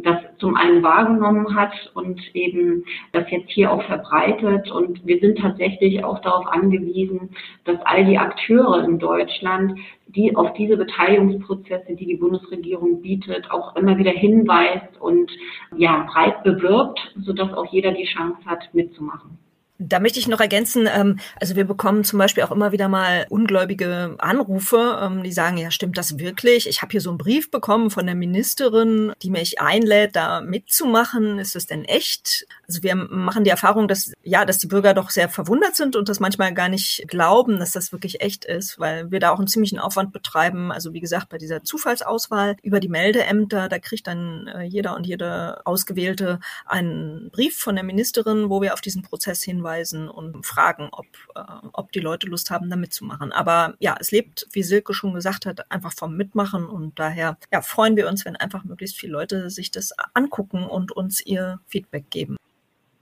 das 0.02 0.18
zum 0.38 0.56
einen 0.56 0.82
wahrgenommen 0.82 1.54
hat 1.54 1.72
und 1.94 2.20
eben 2.34 2.84
das 3.12 3.30
jetzt 3.30 3.50
hier 3.50 3.72
auch 3.72 3.82
verbreitet. 3.84 4.70
Und 4.70 5.04
wir 5.06 5.18
sind 5.20 5.38
tatsächlich 5.38 6.04
auch 6.04 6.20
darauf 6.20 6.46
angewiesen, 6.46 7.30
dass 7.64 7.80
all 7.84 8.04
die 8.04 8.18
Akteure 8.18 8.84
in 8.84 8.98
Deutschland, 8.98 9.78
die 10.06 10.36
auf 10.36 10.52
diese 10.54 10.76
Beteiligungsprozesse, 10.76 11.96
die 11.96 12.06
die 12.06 12.16
Bundesregierung 12.16 13.02
bietet, 13.02 13.50
auch 13.50 13.74
immer 13.76 13.98
wieder 13.98 14.12
hinweist 14.12 15.00
und 15.00 15.30
ja, 15.76 16.06
breit 16.12 16.42
bewirbt, 16.44 17.14
sodass 17.20 17.52
auch 17.52 17.66
jeder 17.66 17.92
die 17.92 18.04
Chance 18.04 18.38
hat, 18.46 18.72
mitzumachen. 18.72 19.38
Da 19.78 19.98
möchte 19.98 20.20
ich 20.20 20.28
noch 20.28 20.38
ergänzen, 20.38 20.88
ähm, 20.92 21.18
also 21.40 21.56
wir 21.56 21.64
bekommen 21.64 22.04
zum 22.04 22.20
Beispiel 22.20 22.44
auch 22.44 22.52
immer 22.52 22.70
wieder 22.70 22.88
mal 22.88 23.26
ungläubige 23.28 24.14
Anrufe, 24.18 25.00
ähm, 25.02 25.24
die 25.24 25.32
sagen, 25.32 25.56
ja, 25.56 25.72
stimmt 25.72 25.98
das 25.98 26.16
wirklich? 26.20 26.68
Ich 26.68 26.80
habe 26.80 26.92
hier 26.92 27.00
so 27.00 27.10
einen 27.10 27.18
Brief 27.18 27.50
bekommen 27.50 27.90
von 27.90 28.06
der 28.06 28.14
Ministerin, 28.14 29.12
die 29.20 29.30
mich 29.30 29.60
einlädt, 29.60 30.14
da 30.14 30.42
mitzumachen. 30.42 31.40
Ist 31.40 31.56
das 31.56 31.66
denn 31.66 31.84
echt? 31.84 32.46
Also 32.68 32.84
wir 32.84 32.94
machen 32.94 33.42
die 33.42 33.50
Erfahrung, 33.50 33.88
dass 33.88 34.12
ja, 34.22 34.44
dass 34.44 34.58
die 34.58 34.68
Bürger 34.68 34.94
doch 34.94 35.10
sehr 35.10 35.28
verwundert 35.28 35.74
sind 35.74 35.96
und 35.96 36.08
das 36.08 36.20
manchmal 36.20 36.54
gar 36.54 36.68
nicht 36.68 37.08
glauben, 37.08 37.58
dass 37.58 37.72
das 37.72 37.90
wirklich 37.90 38.20
echt 38.20 38.44
ist, 38.44 38.78
weil 38.78 39.10
wir 39.10 39.18
da 39.18 39.30
auch 39.30 39.38
einen 39.38 39.48
ziemlichen 39.48 39.80
Aufwand 39.80 40.12
betreiben. 40.12 40.70
Also 40.70 40.92
wie 40.92 41.00
gesagt, 41.00 41.30
bei 41.30 41.38
dieser 41.38 41.64
Zufallsauswahl 41.64 42.54
über 42.62 42.78
die 42.78 42.88
Meldeämter, 42.88 43.68
da 43.68 43.80
kriegt 43.80 44.06
dann 44.06 44.46
äh, 44.46 44.62
jeder 44.62 44.94
und 44.94 45.04
jede 45.04 45.66
Ausgewählte 45.66 46.38
einen 46.64 47.30
Brief 47.32 47.58
von 47.58 47.74
der 47.74 47.84
Ministerin, 47.84 48.50
wo 48.50 48.62
wir 48.62 48.72
auf 48.72 48.80
diesen 48.80 49.02
Prozess 49.02 49.42
hin 49.42 49.63
hinweisen 49.64 50.08
und 50.08 50.44
fragen, 50.44 50.88
ob, 50.92 51.06
äh, 51.34 51.40
ob 51.72 51.92
die 51.92 52.00
Leute 52.00 52.26
Lust 52.26 52.50
haben, 52.50 52.68
da 52.70 52.76
mitzumachen. 52.76 53.32
Aber 53.32 53.74
ja, 53.78 53.96
es 53.98 54.10
lebt, 54.10 54.46
wie 54.52 54.62
Silke 54.62 54.94
schon 54.94 55.14
gesagt 55.14 55.46
hat, 55.46 55.70
einfach 55.70 55.92
vom 55.92 56.16
Mitmachen 56.16 56.66
und 56.66 56.98
daher 56.98 57.38
ja, 57.52 57.62
freuen 57.62 57.96
wir 57.96 58.08
uns, 58.08 58.24
wenn 58.24 58.36
einfach 58.36 58.64
möglichst 58.64 58.96
viele 58.98 59.12
Leute 59.12 59.50
sich 59.50 59.70
das 59.70 59.92
angucken 60.12 60.64
und 60.64 60.92
uns 60.92 61.24
ihr 61.24 61.60
Feedback 61.66 62.10
geben. 62.10 62.36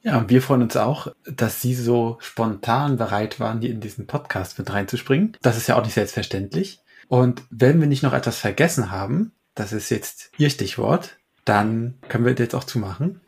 Ja, 0.02 0.28
wir 0.28 0.42
freuen 0.42 0.62
uns 0.62 0.76
auch, 0.76 1.08
dass 1.24 1.60
Sie 1.60 1.74
so 1.74 2.16
spontan 2.20 2.96
bereit 2.96 3.38
waren, 3.38 3.60
hier 3.60 3.70
in 3.70 3.80
diesen 3.80 4.08
Podcast 4.08 4.58
mit 4.58 4.72
reinzuspringen. 4.72 5.36
Das 5.42 5.56
ist 5.56 5.68
ja 5.68 5.76
auch 5.76 5.84
nicht 5.84 5.94
selbstverständlich. 5.94 6.80
Und 7.06 7.44
wenn 7.50 7.80
wir 7.80 7.86
nicht 7.86 8.02
noch 8.02 8.12
etwas 8.12 8.38
vergessen 8.38 8.90
haben, 8.90 9.32
das 9.54 9.72
ist 9.72 9.90
jetzt 9.90 10.32
Ihr 10.38 10.50
Stichwort, 10.50 11.18
dann 11.44 11.98
können 12.08 12.24
wir 12.24 12.34
jetzt 12.34 12.54
auch 12.54 12.64
zumachen. 12.64 13.20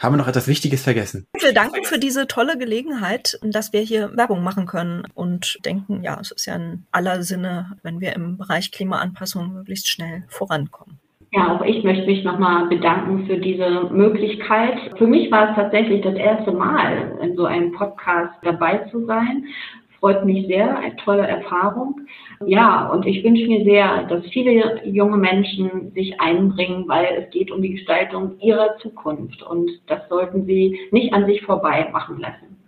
Haben 0.00 0.14
wir 0.14 0.18
noch 0.18 0.28
etwas 0.28 0.48
Wichtiges 0.48 0.82
vergessen? 0.82 1.26
Wir 1.38 1.52
danken 1.52 1.84
für 1.84 1.98
diese 1.98 2.26
tolle 2.26 2.58
Gelegenheit, 2.58 3.38
dass 3.42 3.72
wir 3.72 3.80
hier 3.80 4.16
Werbung 4.16 4.42
machen 4.42 4.66
können 4.66 5.04
und 5.14 5.58
denken, 5.64 6.02
ja, 6.02 6.18
es 6.20 6.30
ist 6.30 6.46
ja 6.46 6.56
in 6.56 6.84
aller 6.92 7.22
Sinne, 7.22 7.76
wenn 7.82 8.00
wir 8.00 8.14
im 8.14 8.36
Bereich 8.36 8.70
Klimaanpassung 8.72 9.52
möglichst 9.52 9.88
schnell 9.88 10.24
vorankommen. 10.28 10.98
Ja, 11.32 11.52
auch 11.52 11.62
ich 11.62 11.82
möchte 11.82 12.06
mich 12.06 12.22
nochmal 12.22 12.68
bedanken 12.68 13.26
für 13.26 13.38
diese 13.38 13.88
Möglichkeit. 13.90 14.78
Für 14.96 15.08
mich 15.08 15.32
war 15.32 15.50
es 15.50 15.56
tatsächlich 15.56 16.00
das 16.02 16.14
erste 16.14 16.52
Mal, 16.52 17.18
in 17.22 17.34
so 17.34 17.44
einem 17.44 17.72
Podcast 17.72 18.34
dabei 18.42 18.86
zu 18.92 19.04
sein 19.06 19.44
freut 20.04 20.24
mich 20.26 20.46
sehr, 20.48 20.76
eine 20.76 20.94
tolle 20.96 21.26
Erfahrung. 21.26 22.02
Ja, 22.44 22.88
und 22.88 23.06
ich 23.06 23.24
wünsche 23.24 23.46
mir 23.46 23.64
sehr, 23.64 24.02
dass 24.02 24.22
viele 24.26 24.86
junge 24.86 25.16
Menschen 25.16 25.92
sich 25.94 26.20
einbringen, 26.20 26.86
weil 26.88 27.06
es 27.22 27.30
geht 27.30 27.50
um 27.50 27.62
die 27.62 27.70
Gestaltung 27.70 28.38
ihrer 28.38 28.76
Zukunft 28.82 29.42
und 29.42 29.70
das 29.86 30.06
sollten 30.10 30.44
sie 30.44 30.78
nicht 30.90 31.14
an 31.14 31.24
sich 31.24 31.40
vorbei 31.40 31.88
machen 31.90 32.20
lassen. 32.20 32.58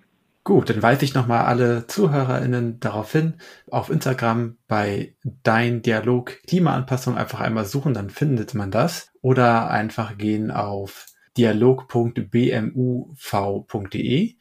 Gut, 0.44 0.70
dann 0.70 0.83
weise 0.83 1.05
ich 1.05 1.14
nochmal 1.14 1.44
alle 1.44 1.87
ZuhörerInnen 1.87 2.81
darauf 2.81 3.12
hin, 3.12 3.35
auf 3.70 3.90
Instagram 3.90 4.57
bei 4.66 5.12
Dein 5.42 5.83
Dialog 5.83 6.38
Klimaanpassung 6.46 7.18
einfach 7.18 7.42
einmal 7.42 7.66
suchen, 7.66 7.92
dann 7.92 8.09
findet 8.09 8.55
man 8.55 8.70
das. 8.70 9.12
Oder 9.20 9.68
einfach 9.68 10.16
gehen 10.16 10.51
auf 10.51 11.05
dialog.bmuv.de 11.37 14.37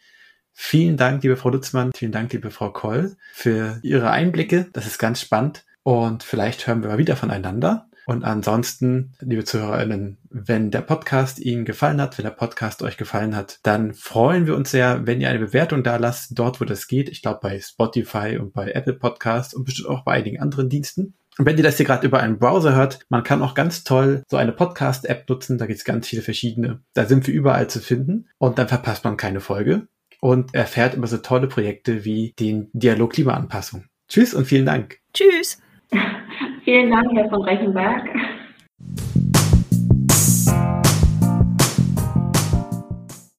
Vielen 0.57 0.95
Dank, 0.95 1.21
liebe 1.21 1.35
Frau 1.35 1.49
Lutzmann, 1.49 1.91
vielen 1.93 2.13
Dank, 2.13 2.31
liebe 2.31 2.49
Frau 2.49 2.71
Koll, 2.71 3.17
für 3.33 3.77
Ihre 3.83 4.09
Einblicke. 4.09 4.67
Das 4.71 4.87
ist 4.87 4.97
ganz 4.97 5.19
spannend 5.19 5.65
und 5.83 6.23
vielleicht 6.23 6.65
hören 6.65 6.81
wir 6.81 6.89
mal 6.89 6.97
wieder 6.97 7.17
voneinander. 7.17 7.89
Und 8.05 8.23
ansonsten, 8.23 9.13
liebe 9.19 9.43
ZuhörerInnen, 9.43 10.17
wenn 10.29 10.71
der 10.71 10.81
Podcast 10.81 11.39
Ihnen 11.39 11.65
gefallen 11.65 11.99
hat, 11.99 12.17
wenn 12.17 12.23
der 12.23 12.31
Podcast 12.31 12.83
euch 12.83 12.95
gefallen 12.95 13.35
hat, 13.35 13.59
dann 13.63 13.93
freuen 13.93 14.47
wir 14.47 14.55
uns 14.55 14.71
sehr, 14.71 15.05
wenn 15.05 15.19
ihr 15.19 15.29
eine 15.29 15.39
Bewertung 15.39 15.83
da 15.83 15.97
lasst, 15.97 16.39
dort 16.39 16.61
wo 16.61 16.65
das 16.65 16.87
geht. 16.87 17.09
Ich 17.09 17.21
glaube 17.21 17.39
bei 17.41 17.59
Spotify 17.59 18.37
und 18.39 18.53
bei 18.53 18.71
Apple 18.71 18.93
Podcasts 18.93 19.53
und 19.53 19.65
bestimmt 19.65 19.89
auch 19.89 20.05
bei 20.05 20.13
einigen 20.13 20.39
anderen 20.39 20.69
Diensten. 20.69 21.15
Und 21.37 21.45
wenn 21.45 21.57
ihr 21.57 21.63
das 21.63 21.75
hier 21.75 21.85
gerade 21.85 22.07
über 22.07 22.21
einen 22.21 22.39
Browser 22.39 22.73
hört, 22.75 22.99
man 23.09 23.23
kann 23.23 23.41
auch 23.41 23.55
ganz 23.55 23.83
toll 23.83 24.23
so 24.29 24.37
eine 24.37 24.53
Podcast-App 24.53 25.27
nutzen, 25.27 25.57
da 25.57 25.65
gibt 25.65 25.79
es 25.79 25.85
ganz 25.85 26.07
viele 26.07 26.21
verschiedene. 26.21 26.81
Da 26.93 27.05
sind 27.05 27.27
wir 27.27 27.33
überall 27.33 27.67
zu 27.67 27.81
finden 27.81 28.29
und 28.37 28.57
dann 28.57 28.69
verpasst 28.69 29.03
man 29.03 29.17
keine 29.17 29.41
Folge 29.41 29.87
und 30.25 30.55
erfährt 30.55 30.95
über 30.95 31.05
so 31.05 31.17
tolle 31.17 31.47
Projekte 31.47 32.03
wie 32.03 32.33
den 32.39 32.71
Dialog 32.73 33.13
Klimaanpassung. 33.13 33.85
Tschüss 34.07 34.33
und 34.33 34.45
vielen 34.45 34.65
Dank. 34.65 34.97
Tschüss. 35.13 35.61
vielen 36.63 36.89
Dank, 36.89 37.05
Herr 37.13 37.29
von 37.29 37.43
Reichenberg. 37.43 38.09